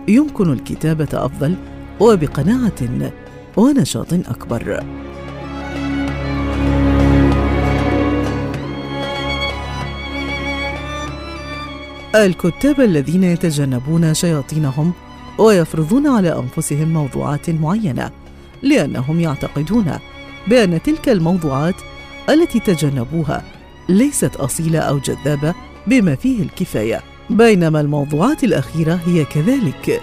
يمكن 0.08 0.54
الكتابة 0.54 1.08
أفضل 1.14 1.56
وبقناعة 2.00 3.12
ونشاط 3.58 4.14
أكبر. 4.14 4.84
الكتاب 12.16 12.82
الذين 12.82 13.24
يتجنبون 13.24 14.14
شياطينهم 14.14 14.94
ويفرضون 15.38 16.08
على 16.08 16.40
أنفسهم 16.40 16.94
موضوعات 16.94 17.50
معينة 17.50 18.12
لأنهم 18.62 19.20
يعتقدون 19.20 19.98
بأن 20.48 20.82
تلك 20.82 21.10
الموضوعات 21.10 21.76
التي 22.30 22.60
تجنبوها 22.60 23.44
ليست 23.90 24.36
أصيلة 24.36 24.80
أو 24.80 25.00
جذابة 25.00 25.54
بما 25.88 26.16
فيه 26.16 26.44
الكفاية 26.44 27.02
بينما 27.30 27.82
الموضوعات 27.82 28.44
الأخيرة 28.44 29.00
هي 29.06 29.26
كذلك. 29.26 30.02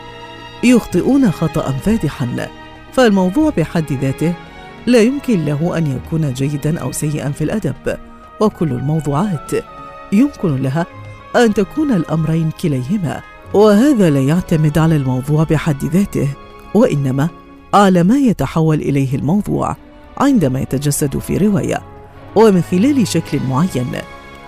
يخطئون 0.65 1.31
خطأ 1.31 1.73
فادحا 1.73 2.49
فالموضوع 2.93 3.51
بحد 3.57 3.93
ذاته 3.93 4.35
لا 4.87 5.01
يمكن 5.03 5.45
له 5.45 5.79
أن 5.79 5.87
يكون 5.87 6.33
جيدا 6.33 6.79
أو 6.79 6.93
سيئا 6.93 7.31
في 7.31 7.45
الأدب 7.45 7.97
وكل 8.41 8.73
الموضوعات 8.73 9.51
يمكن 10.13 10.63
لها 10.63 10.87
أن 11.37 11.55
تكون 11.55 11.93
الأمرين 11.93 12.51
كليهما 12.63 13.23
وهذا 13.55 14.11
لا 14.11 14.21
يعتمد 14.21 14.79
على 14.79 14.97
الموضوع 14.97 15.45
بحد 15.45 15.85
ذاته 15.85 16.29
وإنما 16.75 17.29
على 17.75 18.03
ما 18.03 18.19
يتحول 18.19 18.81
إليه 18.81 19.15
الموضوع 19.15 19.77
عندما 20.19 20.61
يتجسد 20.61 21.19
في 21.19 21.37
رواية 21.37 21.83
ومن 22.37 22.63
خلال 22.63 23.09
شكل 23.09 23.41
معين 23.49 23.93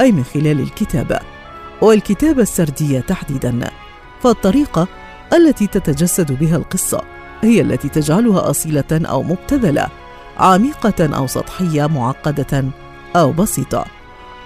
أي 0.01 0.13
من 0.13 0.25
خلال 0.25 0.61
الكتابه 0.61 1.19
والكتابه 1.83 2.43
السرديه 2.43 3.01
تحديدا 3.01 3.71
فالطريقة 4.23 4.89
التي 5.33 5.67
تتجسد 5.67 6.39
بها 6.39 6.57
القصة 6.57 7.03
هي 7.43 7.61
التي 7.61 7.89
تجعلها 7.89 8.51
أصيلة 8.51 8.85
أو 8.93 9.23
مبتذلة 9.23 9.89
عميقة 10.39 11.17
أو 11.17 11.27
سطحية 11.27 11.87
معقدة 11.87 12.65
أو 13.17 13.33
بسيطة. 13.33 13.85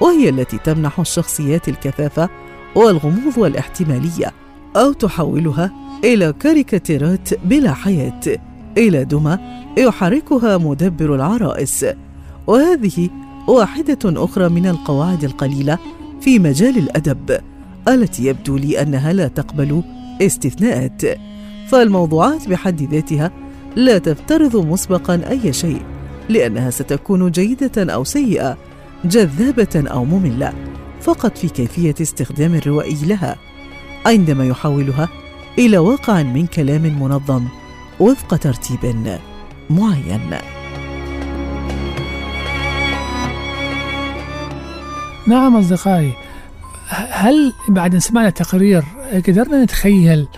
وهي 0.00 0.28
التي 0.28 0.58
تمنح 0.58 1.00
الشخصيات 1.00 1.68
الكثافة 1.68 2.28
والغموض 2.74 3.38
والاحتمالية 3.38 4.32
أو 4.76 4.92
تحولها 4.92 5.70
إلى 6.04 6.32
كاريكاتيرات 6.32 7.44
بلا 7.44 7.72
حياة. 7.72 8.20
إلى 8.78 9.04
دمى 9.04 9.38
يحركها 9.78 10.58
مدبر 10.58 11.14
العرائس. 11.14 11.86
وهذه 12.46 13.08
واحدة 13.48 13.98
أخرى 14.04 14.48
من 14.48 14.66
القواعد 14.66 15.24
القليلة 15.24 15.78
في 16.20 16.38
مجال 16.38 16.78
الأدب 16.78 17.40
التي 17.88 18.26
يبدو 18.26 18.56
لي 18.56 18.82
أنها 18.82 19.12
لا 19.12 19.28
تقبل 19.28 19.82
استثناءات. 20.22 21.02
فالموضوعات 21.68 22.48
بحد 22.48 22.82
ذاتها 22.82 23.30
لا 23.76 23.98
تفترض 23.98 24.56
مسبقا 24.56 25.20
أي 25.30 25.52
شيء 25.52 25.82
لأنها 26.28 26.70
ستكون 26.70 27.30
جيدة 27.30 27.94
أو 27.94 28.04
سيئة. 28.04 28.56
جذابة 29.04 29.84
أو 29.90 30.04
مملة 30.04 30.52
فقط 31.00 31.38
في 31.38 31.48
كيفية 31.48 31.94
استخدام 32.00 32.54
الروائي 32.54 32.98
لها. 33.06 33.36
عندما 34.06 34.46
يحولها 34.46 35.08
إلى 35.58 35.78
واقع 35.78 36.22
من 36.22 36.46
كلام 36.46 37.02
منظم 37.02 37.44
وفق 38.00 38.36
ترتيب 38.36 39.18
معين. 39.70 40.30
نعم 45.26 45.56
أصدقائي 45.56 46.12
هل 47.10 47.52
بعد 47.68 47.94
أن 47.94 48.00
سمعنا 48.00 48.28
التقرير 48.28 48.84
قدرنا 49.12 49.64
نتخيل 49.64 50.28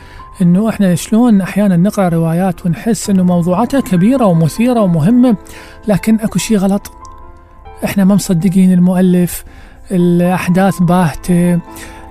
إنه 0.43 0.69
إحنا 0.69 0.95
شلون 0.95 1.41
أحيانا 1.41 1.77
نقرأ 1.77 2.09
روايات 2.09 2.67
ونحس 2.67 3.11
إنه 3.11 3.23
موضوعاتها 3.23 3.81
كبيرة 3.81 4.25
ومثيرة 4.27 4.81
ومهمة 4.81 5.37
لكن 5.89 6.21
أكو 6.21 6.39
شيء 6.39 6.57
غلط؟ 6.57 6.93
إحنا 7.85 8.05
ما 8.05 8.14
مصدقين 8.14 8.72
المؤلف 8.72 9.45
الأحداث 9.91 10.83
باهتة 10.83 11.61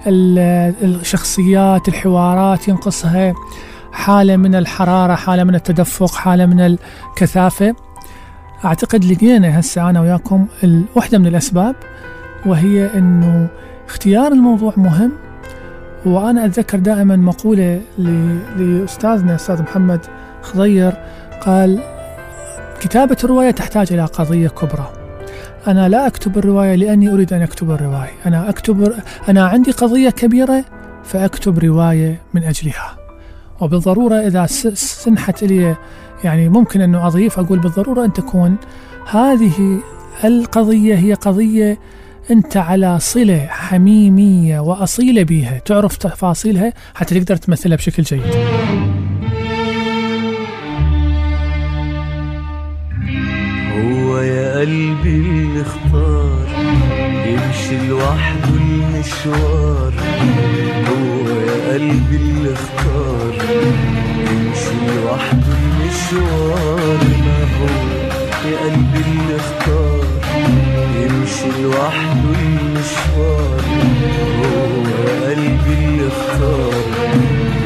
الشخصيات 0.07 1.87
الحوارات 1.87 2.67
ينقصها 2.67 3.33
حالة 3.91 4.37
من 4.37 4.55
الحرارة 4.55 5.15
حالة 5.15 5.43
من 5.43 5.55
التدفق 5.55 6.15
حالة 6.15 6.45
من 6.45 6.59
الكثافة. 6.59 7.75
أعتقد 8.65 9.05
لقينا 9.05 9.59
هسه 9.59 9.89
أنا 9.89 10.01
وياكم 10.01 10.47
واحدة 10.95 11.17
من 11.17 11.27
الأسباب 11.27 11.75
وهي 12.45 12.89
إنه 12.95 13.47
اختيار 13.87 14.31
الموضوع 14.31 14.73
مهم. 14.77 15.11
وأنا 16.05 16.45
أتذكر 16.45 16.79
دائما 16.79 17.15
مقولة 17.15 17.81
لأستاذنا 18.57 19.35
أستاذ 19.35 19.61
محمد 19.61 20.05
خضير 20.41 20.93
قال 21.45 21.79
كتابة 22.79 23.17
الرواية 23.23 23.51
تحتاج 23.51 23.93
إلى 23.93 24.05
قضية 24.05 24.47
كبرى. 24.47 25.06
أنا 25.67 25.89
لا 25.89 26.07
أكتب 26.07 26.37
الرواية 26.37 26.75
لأني 26.75 27.09
أريد 27.09 27.33
أن 27.33 27.41
أكتب 27.41 27.71
الرواية. 27.71 28.11
أنا 28.25 28.49
أكتب 28.49 28.93
أنا 29.29 29.47
عندي 29.47 29.71
قضية 29.71 30.09
كبيرة 30.09 30.65
فأكتب 31.03 31.59
رواية 31.59 32.21
من 32.33 32.43
أجلها. 32.43 32.97
وبالضرورة 33.61 34.15
إذا 34.15 34.45
سنحت 34.75 35.43
لي 35.43 35.75
يعني 36.23 36.49
ممكن 36.49 36.81
أنه 36.81 37.07
أضيف 37.07 37.39
أقول 37.39 37.59
بالضرورة 37.59 38.05
أن 38.05 38.13
تكون 38.13 38.55
هذه 39.09 39.79
القضية 40.23 40.95
هي 40.95 41.13
قضية 41.13 41.79
أنت 42.31 42.57
على 42.57 42.99
صلة 42.99 43.45
حميمية 43.49 44.59
وأصيلة 44.59 45.23
بها 45.23 45.59
تعرف 45.65 45.97
تفاصيلها 45.97 46.73
حتى 46.95 47.19
تقدر 47.19 47.35
تمثلها 47.35 47.77
بشكل 47.77 48.03
جيد. 48.03 48.96
قلبي 54.57 55.09
اللي 55.09 55.61
اختار 55.61 56.47
يمشي 57.25 57.87
لوحده 57.87 58.49
المشوار. 58.49 59.93
هو 60.87 61.29
يا 61.29 61.73
قلبي 61.73 62.15
اللي 62.15 62.53
اختار 62.53 63.33
يمشي 64.19 64.77
لوحده 64.95 65.53
المشوار. 65.61 66.99
ما 67.25 67.39
هو 67.57 67.69
يا 68.49 68.57
قلبي 68.57 68.99
اللي 69.07 69.35
اختار 69.35 70.05
يمشي 70.95 71.61
لوحده 71.63 72.29
المشوار. 72.39 73.61
هو 74.39 74.83
يا 74.87 75.29
قلبي 75.29 75.73
اللي 75.73 76.07
اختار 76.07 76.83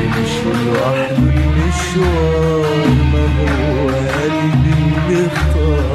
يمشي 0.01 0.51
لوحده 0.65 1.17
المشوار. 1.17 2.85
ما 3.13 3.25
هو 3.37 3.89
يا 3.89 4.11
قلبي 4.21 4.73
اللي 4.73 5.27
اختار 5.27 5.90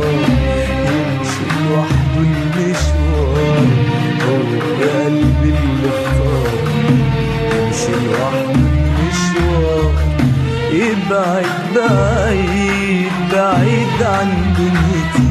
يبعد 10.73 11.47
بعيد 11.77 13.13
بعيد 13.33 14.03
عن 14.03 14.29
دنيتي 14.59 15.29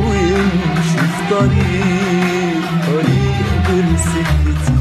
ويمشي 0.00 0.98
في 0.98 1.22
طريق 1.30 2.64
طريق 2.86 3.68
غير 3.68 3.84
سكتي 3.98 4.74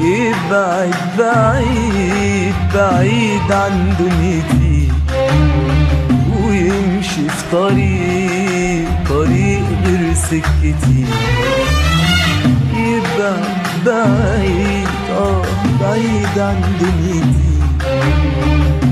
يبعد 0.00 0.94
بعيد 1.18 2.54
بعيد 2.74 3.52
عن 3.52 3.94
دنيتي 3.98 4.88
ويمشي 6.44 7.28
في 7.28 7.42
طريق 7.52 8.88
طريق 9.08 9.64
غير 9.86 10.14
سكتي 10.14 11.04
يبعد 12.76 13.61
بعيد 13.86 14.88
آه 15.10 15.42
بعيد 15.80 16.38
عن 16.38 16.60
دنيتي 16.80 17.52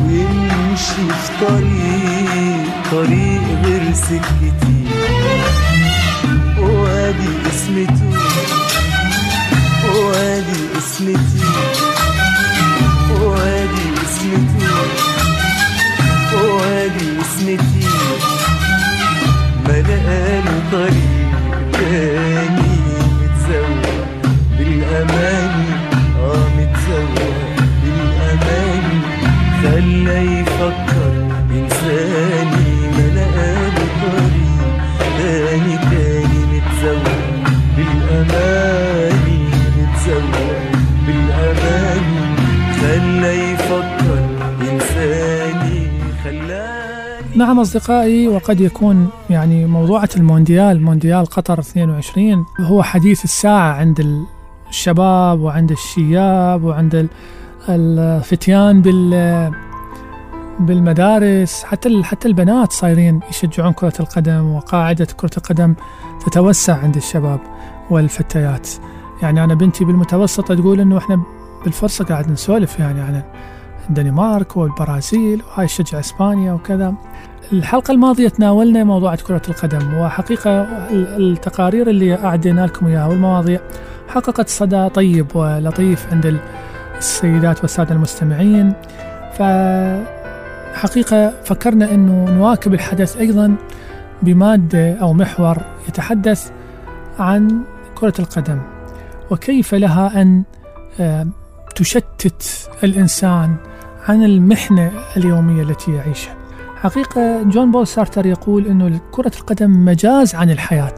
ويمشي 0.06 0.94
في 0.94 1.46
طريق 1.46 2.70
طريق 2.92 3.42
غير 3.64 3.94
سكتي 3.94 4.84
وادي 6.58 7.28
اسمته 7.50 8.18
وادي 9.94 10.60
اسمتي 10.78 11.44
وادي 13.20 13.86
اسمتي 14.06 14.66
وادي 16.34 17.20
اسمتي 17.20 17.86
لقاله 19.68 20.62
طريق 20.72 21.19
أصدقائي 47.62 48.28
وقد 48.28 48.60
يكون 48.60 49.08
يعني 49.30 49.66
موضوعة 49.66 50.08
المونديال 50.16 50.82
مونديال 50.82 51.26
قطر 51.26 51.58
22 51.58 52.44
هو 52.60 52.82
حديث 52.82 53.24
الساعة 53.24 53.72
عند 53.72 54.24
الشباب 54.68 55.40
وعند 55.40 55.70
الشياب 55.70 56.64
وعند 56.64 56.94
ال- 56.94 57.08
الفتيان 57.68 58.82
بال 58.82 59.52
بالمدارس 60.60 61.64
حتى 61.64 62.02
حتى 62.02 62.28
البنات 62.28 62.72
صايرين 62.72 63.20
يشجعون 63.30 63.72
كرة 63.72 63.92
القدم 64.00 64.54
وقاعدة 64.54 65.04
كرة 65.16 65.30
القدم 65.36 65.74
تتوسع 66.26 66.76
عند 66.78 66.96
الشباب 66.96 67.40
والفتيات. 67.90 68.68
يعني 69.22 69.44
أنا 69.44 69.54
بنتي 69.54 69.84
بالمتوسطة 69.84 70.54
تقول 70.54 70.80
إنه 70.80 70.98
إحنا 70.98 71.22
بالفرصة 71.64 72.04
قاعد 72.04 72.30
نسولف 72.30 72.78
يعني 72.78 73.00
عن 73.00 73.22
الدنمارك 73.90 74.56
والبرازيل 74.56 75.42
وهاي 75.48 75.66
تشجع 75.66 76.00
إسبانيا 76.00 76.52
وكذا. 76.52 76.94
الحلقة 77.52 77.92
الماضية 77.92 78.28
تناولنا 78.28 78.84
موضوع 78.84 79.14
كرة 79.14 79.42
القدم 79.48 79.94
وحقيقة 79.94 80.50
ال- 80.90 81.32
التقارير 81.32 81.90
اللي 81.90 82.14
أعدينا 82.14 82.66
لكم 82.66 82.86
إياها 82.86 83.06
والمواضيع. 83.06 83.60
حققت 84.08 84.48
صدى 84.48 84.88
طيب 84.88 85.36
ولطيف 85.36 86.06
عند 86.12 86.26
ال- 86.26 86.40
السيدات 86.98 87.60
والسادة 87.60 87.94
المستمعين. 87.94 88.72
فحقيقة 90.74 91.32
فكرنا 91.44 91.94
أنه 91.94 92.30
نواكب 92.30 92.74
الحدث 92.74 93.16
أيضا 93.16 93.54
بمادة 94.22 94.94
أو 94.94 95.12
محور 95.12 95.56
يتحدث 95.88 96.50
عن 97.18 97.60
كرة 97.94 98.14
القدم 98.18 98.58
وكيف 99.30 99.74
لها 99.74 100.22
أن 100.22 100.42
آه، 101.00 101.26
تشتت 101.76 102.68
الإنسان 102.84 103.56
عن 104.08 104.24
المحنة 104.24 104.90
اليومية 105.16 105.62
التي 105.62 105.92
يعيشها. 105.94 106.34
حقيقة 106.82 107.42
جون 107.42 107.70
بول 107.70 107.86
سارتر 107.86 108.26
يقول 108.26 108.66
أنه 108.66 109.00
كرة 109.10 109.32
القدم 109.40 109.84
مجاز 109.84 110.34
عن 110.34 110.50
الحياة. 110.50 110.94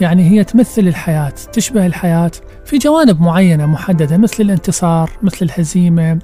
يعني 0.00 0.30
هي 0.30 0.44
تمثل 0.44 0.88
الحياة 0.88 1.32
تشبه 1.52 1.86
الحياة 1.86 2.30
في 2.64 2.78
جوانب 2.78 3.20
معينة 3.20 3.66
محددة 3.66 4.18
مثل 4.18 4.42
الانتصار 4.42 5.10
مثل 5.22 5.38
الهزيمة 5.42 6.18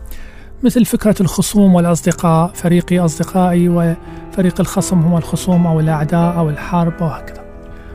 مثل 0.62 0.84
فكرة 0.84 1.14
الخصوم 1.20 1.74
والأصدقاء 1.74 2.50
فريقي 2.54 2.98
أصدقائي 2.98 3.68
وفريق 3.68 4.60
الخصم 4.60 4.98
هم 4.98 5.16
الخصوم 5.16 5.66
أو 5.66 5.80
الأعداء 5.80 6.38
أو 6.38 6.50
الحرب 6.50 7.02
وهكذا. 7.02 7.44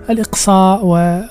الإقصاء 0.10 0.86
و 0.86 1.22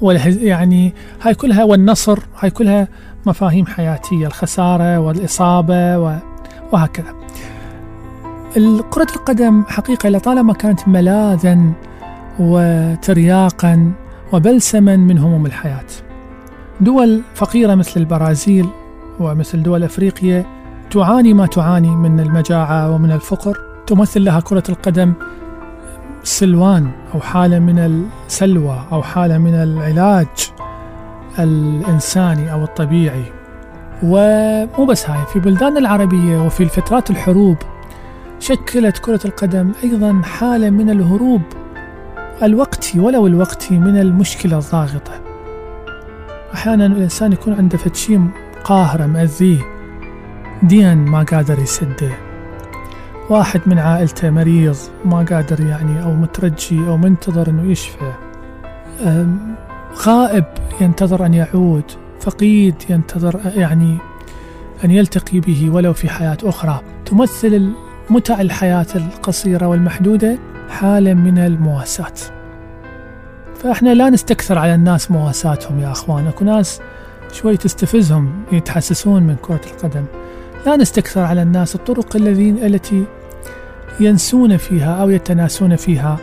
والهز... 0.00 0.36
يعني 0.36 0.94
هاي 1.22 1.34
كلها 1.34 1.64
والنصر 1.64 2.18
هاي 2.38 2.50
كلها 2.50 2.88
مفاهيم 3.26 3.66
حياتية 3.66 4.26
الخسارة 4.26 4.98
والإصابة 4.98 5.98
و... 5.98 6.16
وهكذا. 6.72 7.29
كرة 8.90 9.06
القدم 9.16 9.64
حقيقة 9.68 10.08
لطالما 10.08 10.52
كانت 10.52 10.88
ملاذا 10.88 11.58
وترياقا 12.38 13.92
وبلسما 14.32 14.96
من 14.96 15.18
هموم 15.18 15.46
الحياة. 15.46 15.86
دول 16.80 17.22
فقيرة 17.34 17.74
مثل 17.74 18.00
البرازيل 18.00 18.68
ومثل 19.20 19.62
دول 19.62 19.84
أفريقيا 19.84 20.46
تعاني 20.90 21.34
ما 21.34 21.46
تعاني 21.46 21.88
من 21.88 22.20
المجاعة 22.20 22.90
ومن 22.90 23.12
الفقر. 23.12 23.58
تمثل 23.86 24.24
لها 24.24 24.40
كرة 24.40 24.62
القدم 24.68 25.12
سلوان 26.22 26.90
أو 27.14 27.20
حالة 27.20 27.58
من 27.58 27.78
السلوى 27.78 28.84
أو 28.92 29.02
حالة 29.02 29.38
من 29.38 29.54
العلاج 29.54 30.26
الإنساني 31.38 32.52
أو 32.52 32.64
الطبيعي. 32.64 33.24
ومو 34.02 34.84
بس 34.84 35.10
هاي 35.10 35.26
في 35.32 35.38
بلدان 35.38 35.76
العربية 35.76 36.46
وفي 36.46 36.62
الفترات 36.62 37.10
الحروب 37.10 37.56
شكلت 38.40 38.98
كرة 38.98 39.20
القدم 39.24 39.72
أيضا 39.84 40.22
حالة 40.24 40.70
من 40.70 40.90
الهروب 40.90 41.42
الوقتي 42.42 43.00
ولو 43.00 43.26
الوقتي 43.26 43.78
من 43.78 44.00
المشكلة 44.00 44.58
الضاغطة. 44.58 45.12
أحيانا 46.54 46.86
الإنسان 46.86 47.32
يكون 47.32 47.52
عنده 47.52 47.78
فتشي 47.78 48.18
قاهرة 48.64 49.06
مأذية. 49.06 49.62
دين 50.62 50.98
ما 50.98 51.22
قادر 51.22 51.58
يسده. 51.58 52.12
واحد 53.30 53.60
من 53.66 53.78
عائلته 53.78 54.30
مريض 54.30 54.76
ما 55.04 55.26
قادر 55.30 55.60
يعني 55.60 56.02
أو 56.02 56.12
مترجي 56.12 56.86
أو 56.86 56.96
منتظر 56.96 57.50
أنه 57.50 57.70
يشفى. 57.70 58.12
غائب 60.06 60.44
ينتظر 60.80 61.26
أن 61.26 61.34
يعود. 61.34 61.84
فقيد 62.20 62.74
ينتظر 62.90 63.40
يعني 63.56 63.98
أن 64.84 64.90
يلتقي 64.90 65.40
به 65.40 65.70
ولو 65.70 65.92
في 65.92 66.08
حياة 66.08 66.38
أخرى. 66.44 66.80
تمثل 67.06 67.72
متع 68.10 68.40
الحياة 68.40 68.86
القصيرة 68.94 69.66
والمحدودة 69.66 70.38
حالة 70.70 71.14
من 71.14 71.38
المواساة. 71.38 72.14
فإحنا 73.62 73.94
لا 73.94 74.10
نستكثر 74.10 74.58
على 74.58 74.74
الناس 74.74 75.10
مواساتهم 75.10 75.80
يا 75.80 75.90
أخوان. 75.90 76.26
أكو 76.26 76.44
ناس 76.44 76.80
شوي 77.32 77.56
تستفزهم 77.56 78.32
يتحسسون 78.52 79.22
من 79.22 79.36
كرة 79.42 79.60
القدم. 79.66 80.04
لا 80.66 80.76
نستكثر 80.76 81.20
على 81.20 81.42
الناس 81.42 81.74
الطرق 81.74 82.16
الذين 82.16 82.64
التي 82.64 83.04
ينسون 84.00 84.56
فيها 84.56 85.02
أو 85.02 85.10
يتناسون 85.10 85.76
فيها 85.76 86.18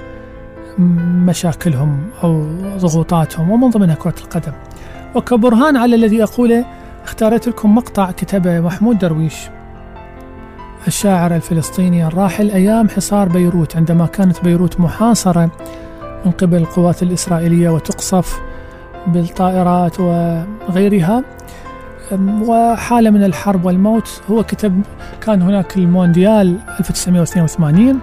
مشاكلهم 1.25 2.09
أو 2.23 2.45
ضغوطاتهم 2.77 3.51
ومن 3.51 3.69
ضمنها 3.69 3.95
كرة 3.95 4.15
القدم. 4.21 4.53
وكبرهان 5.15 5.77
على 5.77 5.95
الذي 5.95 6.23
أقوله 6.23 6.65
اختارت 7.03 7.47
لكم 7.47 7.75
مقطع 7.75 8.11
كتبه 8.11 8.59
محمود 8.59 8.97
درويش. 8.97 9.35
الشاعر 10.87 11.35
الفلسطيني 11.35 12.07
الراحل 12.07 12.51
أيام 12.51 12.89
حصار 12.89 13.29
بيروت 13.29 13.75
عندما 13.75 14.05
كانت 14.05 14.43
بيروت 14.43 14.79
محاصرة 14.79 15.51
من 16.25 16.31
قبل 16.31 16.57
القوات 16.57 17.03
الإسرائيلية 17.03 17.69
وتقصف 17.69 18.39
بالطائرات 19.07 19.99
وغيرها. 19.99 21.23
وحالة 22.21 23.09
من 23.09 23.23
الحرب 23.23 23.65
والموت 23.65 24.21
هو 24.29 24.43
كتب 24.43 24.81
كان 25.21 25.41
هناك 25.41 25.77
المونديال 25.77 26.57
1982 26.79 27.99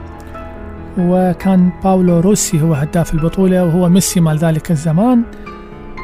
وكان 0.98 1.70
باولو 1.84 2.20
روسي 2.20 2.62
هو 2.62 2.74
هداف 2.74 3.14
البطولة 3.14 3.64
وهو 3.64 3.88
ميسي 3.88 4.20
مال 4.20 4.38
ذلك 4.38 4.70
الزمان. 4.70 5.22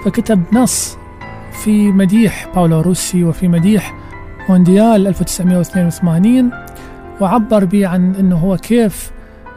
فكتب 0.05 0.43
نص 0.53 0.97
في 1.65 1.93
مديح 1.93 2.49
باولو 2.55 2.81
روسي 2.81 3.25
وفي 3.25 3.49
مديح 3.49 3.95
مونديال 4.49 5.07
1982 5.07 6.51
وعبر 7.21 7.65
به 7.65 7.87
عن 7.87 8.15
إنه 8.15 8.37
هو 8.37 8.57
كيف 8.57 9.11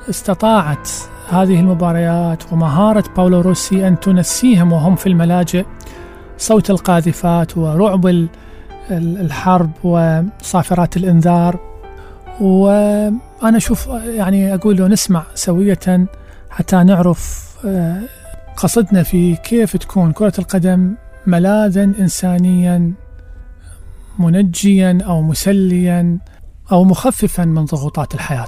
استطاعت 0.10 0.90
هذه 1.30 1.60
المباريات 1.60 2.54
ومهارة 2.54 3.04
باولو 3.18 3.42
روسي 3.42 3.88
أن 3.88 4.00
تنسيهم 4.00 4.72
وهم 4.72 4.96
في 4.96 5.08
الملاجئ 5.08 5.66
صوت 6.38 6.70
القاذفات 6.70 7.58
ورعب 7.58 8.28
الحرب 8.92 9.72
وصافرات 9.84 10.98
الإنذار. 10.98 11.60
وأنا 12.42 13.58
أشوف 13.58 13.88
يعني 14.06 14.54
أقول 14.54 14.78
له 14.78 14.88
نسمع 14.88 15.24
سوية 15.36 16.08
حتى 16.50 16.84
نعرف 16.84 17.54
قصدنا 18.58 19.04
في 19.04 19.36
كيف 19.36 19.78
تكون 19.78 20.12
كرة 20.12 20.34
القدم 20.40 20.96
ملاذا 21.28 21.84
إنسانيا 21.84 22.94
منجيا 24.20 24.98
أو 25.06 25.22
مسليا. 25.22 26.18
أو 26.72 26.84
مخففا 26.84 27.46
من 27.46 27.66
ضغوطات 27.66 28.14
الحياة. 28.14 28.48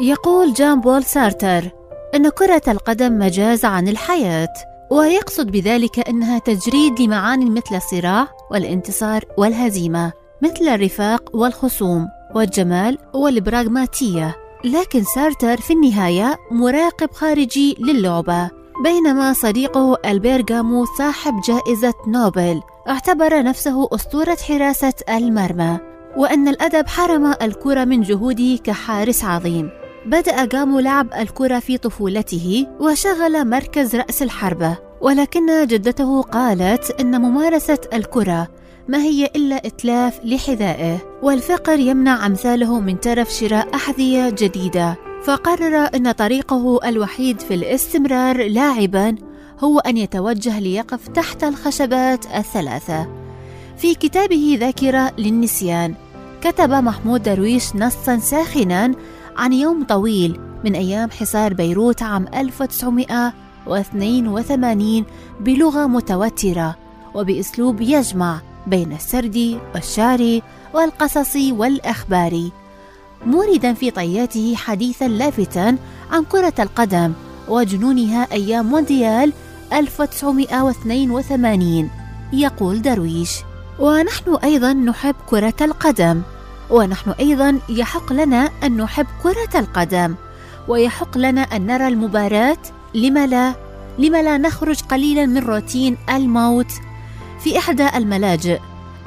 يقول 0.00 0.52
جان 0.52 0.80
بول 0.80 1.04
سارتر 1.04 1.70
أن 2.14 2.28
كرة 2.28 2.62
القدم 2.68 3.18
مجاز 3.18 3.64
عن 3.64 3.88
الحياة 3.88 4.52
ويقصد 4.90 5.46
بذلك 5.46 6.08
أنها 6.08 6.38
تجريد 6.38 7.00
لمعاني 7.00 7.50
مثل 7.50 7.74
الصراع 7.74 8.28
والانتصار 8.50 9.24
والهزيمة 9.38 10.12
مثل 10.42 10.68
الرفاق 10.68 11.36
والخصوم 11.36 12.08
والجمال 12.34 12.98
والبراغماتية. 13.14 14.36
لكن 14.64 15.04
سارتر 15.14 15.56
في 15.56 15.72
النهاية 15.72 16.38
مراقب 16.50 17.12
خارجي 17.12 17.76
للعبة 17.78 18.50
بينما 18.84 19.32
صديقه 19.32 19.98
ألبير 20.04 20.54
كامو 20.54 20.84
صاحب 20.84 21.40
جائزة 21.40 21.94
نوبل 22.06 22.62
اعتبر 22.88 23.42
نفسه 23.42 23.88
أسطورة 23.92 24.38
حراسة 24.48 24.94
المرمى. 25.08 25.93
وأن 26.16 26.48
الأدب 26.48 26.88
حرم 26.88 27.34
الكرة 27.42 27.84
من 27.84 28.00
جهوده 28.00 28.56
كحارس 28.64 29.24
عظيم. 29.24 29.70
بدأ 30.06 30.44
جامو 30.44 30.80
لعب 30.80 31.08
الكرة 31.18 31.58
في 31.58 31.78
طفولته 31.78 32.66
وشغل 32.80 33.48
مركز 33.48 33.96
رأس 33.96 34.22
الحربة. 34.22 34.78
ولكن 35.00 35.66
جدته 35.66 36.22
قالت 36.22 37.00
إن 37.00 37.20
ممارسة 37.20 37.78
الكرة 37.92 38.48
ما 38.88 38.98
هي 38.98 39.26
إلا 39.36 39.66
إتلاف 39.66 40.20
لحذائه 40.24 40.98
والفقر 41.22 41.78
يمنع 41.78 42.26
أمثاله 42.26 42.80
من 42.80 43.00
ترف 43.00 43.32
شراء 43.32 43.74
أحذية 43.74 44.30
جديدة. 44.30 44.96
فقرر 45.24 45.88
أن 45.94 46.12
طريقه 46.12 46.88
الوحيد 46.88 47.40
في 47.40 47.54
الاستمرار 47.54 48.48
لاعبا 48.48 49.16
هو 49.60 49.78
أن 49.78 49.96
يتوجه 49.96 50.58
ليقف 50.58 51.08
تحت 51.08 51.44
الخشبات 51.44 52.26
الثلاثة. 52.36 53.08
في 53.76 53.94
كتابه 53.94 54.56
ذاكرة 54.60 55.12
للنسيان 55.18 55.94
كتب 56.44 56.70
محمود 56.70 57.22
درويش 57.22 57.76
نصا 57.76 58.18
ساخنا 58.18 58.92
عن 59.36 59.52
يوم 59.52 59.84
طويل 59.84 60.40
من 60.64 60.74
أيام 60.74 61.10
حصار 61.10 61.54
بيروت 61.54 62.02
عام 62.02 62.26
1982 62.34 65.04
بلغة 65.40 65.86
متوترة 65.86 66.76
وبأسلوب 67.14 67.80
يجمع 67.80 68.40
بين 68.66 68.92
السرد 68.92 69.60
والشعر 69.74 70.40
والقصص 70.74 71.36
والأخبار. 71.36 72.50
موردا 73.26 73.72
في 73.72 73.90
طياته 73.90 74.54
حديثا 74.56 75.08
لافتا 75.08 75.76
عن 76.12 76.24
كرة 76.24 76.54
القدم 76.58 77.12
وجنونها 77.48 78.28
أيام 78.32 78.66
مونديال 78.66 79.32
1982 79.72 81.90
يقول 82.32 82.82
درويش. 82.82 83.30
ونحن 83.78 84.34
أيضا 84.44 84.72
نحب 84.72 85.14
كرة 85.26 85.54
القدم. 85.60 86.22
ونحن 86.70 87.10
أيضا 87.10 87.58
يحق 87.68 88.12
لنا 88.12 88.50
أن 88.64 88.76
نحب 88.76 89.06
كرة 89.22 89.60
القدم 89.60 90.14
ويحق 90.68 91.18
لنا 91.18 91.40
أن 91.40 91.66
نرى 91.66 91.88
المباراة 91.88 92.58
لم 92.94 93.18
لا؟ 93.18 93.54
لم 93.98 94.16
لا 94.16 94.38
نخرج 94.38 94.80
قليلا 94.80 95.26
من 95.26 95.38
روتين 95.38 95.96
الموت. 96.10 96.72
في 97.40 97.58
إحدى 97.58 97.88
الملاجئ 97.96 98.58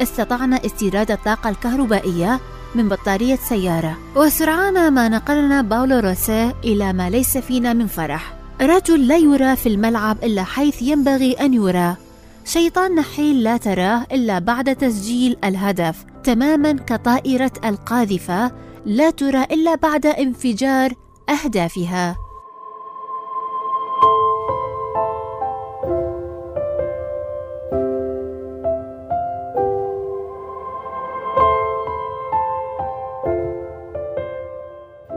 استطعنا 0.01 0.65
استيراد 0.65 1.11
الطاقة 1.11 1.49
الكهربائية 1.49 2.39
من 2.75 2.89
بطارية 2.89 3.35
سيارة. 3.35 3.97
وسرعان 4.15 4.93
ما 4.93 5.09
نقلنا 5.09 5.61
باولو 5.61 5.99
روسيه 5.99 6.55
إلى 6.63 6.93
ما 6.93 7.09
ليس 7.09 7.37
فينا 7.37 7.73
من 7.73 7.87
فرح. 7.87 8.33
رجل 8.61 9.07
لا 9.07 9.17
يرى 9.17 9.55
في 9.55 9.69
الملعب 9.69 10.17
إلا 10.23 10.43
حيث 10.43 10.81
ينبغي 10.81 11.33
أن 11.33 11.53
يرى. 11.53 11.95
شيطان 12.45 12.95
نحيل 12.95 13.43
لا 13.43 13.57
تراه 13.57 14.05
إلا 14.11 14.39
بعد 14.39 14.75
تسجيل 14.75 15.37
الهدف. 15.43 15.95
تماما 16.23 16.71
كطائرة 16.71 17.51
القاذفة 17.65 18.51
لا 18.85 19.09
ترى 19.09 19.43
إلا 19.43 19.75
بعد 19.75 20.05
انفجار 20.05 20.93
أهدافها. 21.29 22.15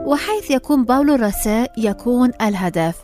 وحيث 0.05 0.51
يكون 0.51 0.85
باولو 0.85 1.15
راسا 1.15 1.67
يكون 1.77 2.31
الهدف. 2.41 2.95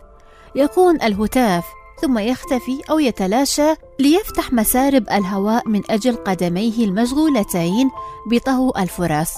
يكون 0.56 1.02
الهتاف 1.02 1.66
ثم 2.02 2.18
يختفي 2.18 2.82
أو 2.90 3.00
يتلاشى 3.00 3.74
ليفتح 4.00 4.54
مسارب 4.54 5.10
الهواء 5.10 5.70
من 5.70 5.82
أجل 5.90 6.16
قدميه 6.16 6.86
المشغولتين 6.86 7.90
بطهو 8.32 8.74
الفرص 8.78 9.30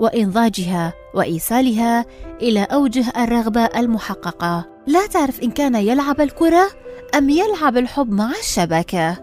وإنضاجها 0.00 0.92
وإيصالها 1.14 2.06
إلى 2.42 2.62
أوجه 2.62 3.04
الرغبة 3.16 3.64
المحققة. 3.64 4.66
لا 4.86 5.06
تعرف 5.06 5.40
إن 5.40 5.50
كان 5.50 5.74
يلعب 5.74 6.20
الكرة 6.20 6.68
أم 7.14 7.30
يلعب 7.30 7.76
الحب 7.76 8.10
مع 8.10 8.30
الشبكة. 8.40 9.16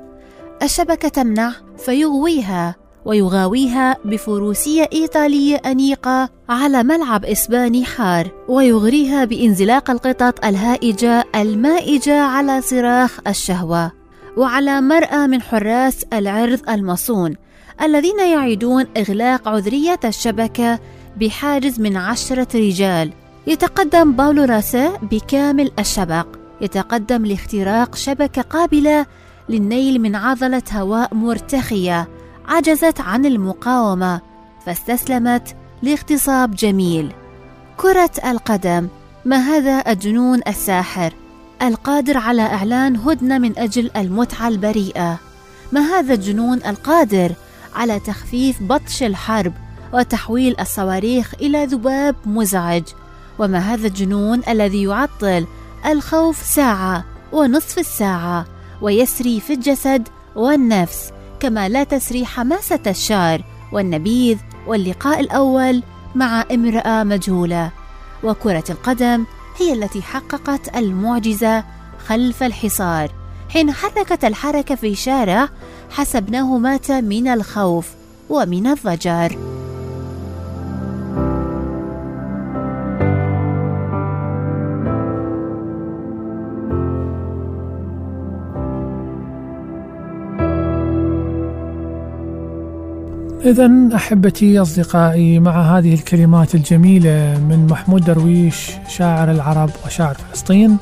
الشبكة 0.63 1.07
تمنع 1.07 1.51
فيغويها 1.77 2.75
ويغاويها 3.05 3.97
بفروسية 4.05 4.89
إيطالية 4.93 5.55
أنيقة 5.55 6.29
على 6.49 6.83
ملعب 6.83 7.25
إسباني 7.25 7.85
حار 7.85 8.31
ويغريها 8.49 9.25
بانزلاق 9.25 9.91
القطط 9.91 10.45
الهائجة 10.45 11.25
المائجة 11.35 12.21
على 12.21 12.61
صراخ 12.61 13.19
الشهوة. 13.27 13.91
وعلى 14.37 14.81
مرأى 14.81 15.27
من 15.27 15.41
حراس 15.41 16.05
العرض 16.13 16.69
المصون 16.69 17.35
الذين 17.81 18.19
يعيدون 18.19 18.85
إغلاق 18.97 19.47
عذرية 19.47 19.99
الشبكة 20.05 20.79
بحاجز 21.17 21.79
من 21.79 21.97
عشرة 21.97 22.47
رجال. 22.55 23.13
يتقدم 23.47 24.11
باولو 24.11 24.43
راسا 24.43 24.97
بكامل 25.11 25.71
الشبق. 25.79 26.27
يتقدم 26.61 27.25
لاختراق 27.25 27.95
شبكة 27.95 28.41
قابلة 28.41 29.05
للنيل 29.49 30.01
من 30.01 30.15
عضلة 30.15 30.63
هواء 30.71 31.13
مرتخية 31.13 32.07
عجزت 32.47 33.01
عن 33.01 33.25
المقاومة 33.25 34.21
فاستسلمت 34.65 35.55
لاغتصاب 35.83 36.55
جميل. 36.55 37.13
كرة 37.77 38.11
القدم 38.25 38.87
ما 39.25 39.37
هذا 39.37 39.91
الجنون 39.91 40.41
الساحر؟ 40.47 41.13
القادر 41.61 42.17
على 42.17 42.41
إعلان 42.41 42.95
هدنة 42.95 43.37
من 43.37 43.57
أجل 43.57 43.91
المتعة 43.95 44.47
البريئة. 44.47 45.19
ما 45.71 45.81
هذا 45.81 46.13
الجنون 46.13 46.57
القادر 46.57 47.31
على 47.75 47.99
تخفيف 47.99 48.63
بطش 48.63 49.03
الحرب 49.03 49.53
وتحويل 49.93 50.59
الصواريخ 50.59 51.33
إلى 51.41 51.65
ذباب 51.65 52.15
مزعج؟ 52.25 52.83
وما 53.39 53.59
هذا 53.59 53.87
الجنون 53.87 54.41
الذي 54.47 54.83
يعطل 54.83 55.47
الخوف 55.85 56.41
ساعة 56.41 57.03
ونصف 57.31 57.79
الساعة 57.79 58.45
ويسري 58.81 59.39
في 59.39 59.53
الجسد 59.53 60.07
والنفس 60.35 61.11
كما 61.39 61.69
لا 61.69 61.83
تسري 61.83 62.25
حماسة 62.25 62.79
الشعر 62.87 63.43
والنبيذ 63.71 64.37
واللقاء 64.67 65.19
الأول 65.19 65.83
مع 66.15 66.45
امرأة 66.51 67.03
مجهولة. 67.03 67.71
وكرة 68.23 68.63
القدم 68.69 69.25
هي 69.57 69.73
التي 69.73 70.01
حققت 70.01 70.75
المعجزة 70.77 71.63
خلف 72.07 72.43
الحصار. 72.43 73.11
حين 73.49 73.71
حركت 73.71 74.25
الحركة 74.25 74.75
في 74.75 74.95
شارع 74.95 75.49
حسبناه 75.89 76.57
مات 76.57 76.91
من 76.91 77.27
الخوف 77.27 77.89
ومن 78.29 78.67
الضجر. 78.67 79.54
إذا 93.45 93.71
أحبتي 93.95 94.61
أصدقائي 94.61 95.39
مع 95.39 95.77
هذه 95.77 95.93
الكلمات 95.93 96.55
الجميلة 96.55 97.37
من 97.49 97.67
محمود 97.71 98.03
درويش 98.03 98.71
شاعر 98.87 99.31
العرب 99.31 99.69
وشاعر 99.85 100.13
فلسطين 100.13 100.77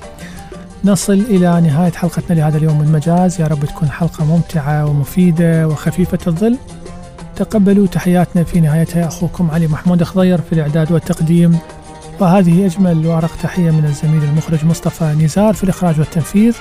نصل 0.86 1.14
إلى 1.14 1.61
نهاية 1.61 1.91
حلقتنا 1.91 2.36
لهذا 2.36 2.57
اليوم 2.57 2.80
من 2.80 2.91
مجاز. 2.91 3.41
يا 3.41 3.47
رب 3.47 3.66
تكون 3.66 3.89
حلقة 3.89 4.26
ممتعة 4.26 4.86
ومفيدة 4.86 5.68
وخفيفة 5.68 6.18
الظل. 6.28 6.57
تقبلوا 7.36 7.88
تحياتنا 7.88 8.43
في 8.43 8.61
نهايتها. 8.61 9.07
أخوكم 9.07 9.51
علي 9.51 9.68
محمود 9.68 10.03
خضير 10.03 10.41
في 10.41 10.53
الإعداد 10.53 10.91
والتقديم. 10.91 11.57
وهذه 12.20 12.66
أجمل 12.66 13.07
وأرق 13.07 13.38
تحية 13.43 13.72
من 13.72 13.86
الزميل 13.86 14.24
المخرج 14.24 14.66
مصطفى 14.66 15.05
نزار 15.05 15.53
في 15.53 15.64
الإخراج 15.64 15.99
والتنفيذ. 15.99 16.55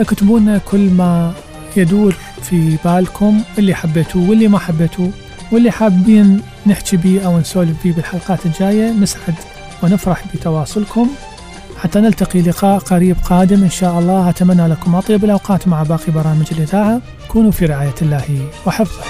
اكتبوا 0.00 0.40
لنا 0.40 0.58
كل 0.58 0.90
ما 0.90 1.32
يدور 1.76 2.14
في 2.42 2.76
بالكم 2.84 3.40
اللي 3.58 3.74
حبيتوه 3.74 4.30
واللي 4.30 4.48
ما 4.48 4.58
حبيتوه. 4.58 5.10
واللي 5.52 5.70
حابين 5.70 6.42
نحكي 6.66 6.96
بيه 6.96 7.26
أو 7.26 7.38
نسولف 7.38 7.82
بيه 7.84 7.92
بالحلقات 7.92 8.46
الجاية 8.46 8.90
نسعد 8.90 9.34
ونفرح 9.82 10.24
بتواصلكم. 10.34 11.10
حتى 11.78 12.00
نلتقي 12.00 12.42
لقاء 12.42 12.78
قريب 12.78 13.16
قادم 13.24 13.62
إن 13.62 13.70
شاء 13.70 13.98
الله. 13.98 14.28
أتمنى 14.28 14.66
لكم 14.66 14.94
أطيب 14.94 15.24
الأوقات 15.24 15.68
مع 15.68 15.82
باقي 15.82 16.12
برامج 16.12 16.46
الإذاعة. 16.52 17.00
كونوا 17.28 17.50
في 17.50 17.66
رعاية 17.66 17.94
الله 18.02 18.46
وحفظه. 18.66 19.04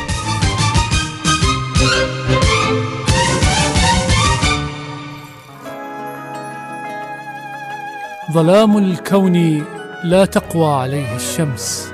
ظلام 8.32 8.78
الكون 8.78 9.64
لا 10.04 10.24
تقوى 10.24 10.74
عليه 10.74 11.16
الشمس 11.16 11.92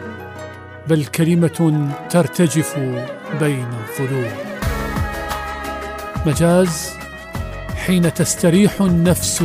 بل 0.88 1.04
كلمة 1.04 1.88
ترتجف 2.10 2.76
بين 3.38 3.68
الظلوم 3.72 4.32
مجاز 6.26 6.90
حين 7.76 8.14
تستريح 8.14 8.80
النفس 8.80 9.44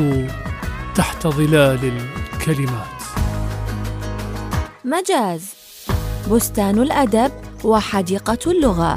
تحت 0.95 1.27
ظلال 1.27 1.91
الكلمات. 2.33 2.99
مجاز 4.85 5.45
بستان 6.31 6.79
الأدب 6.79 7.31
وحديقة 7.63 8.51
اللغة. 8.51 8.95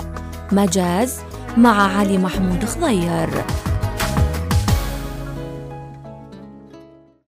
مجاز 0.53 1.21
مع 1.57 1.99
علي 1.99 2.19
محمود 2.19 2.65
خضير. 2.65 3.29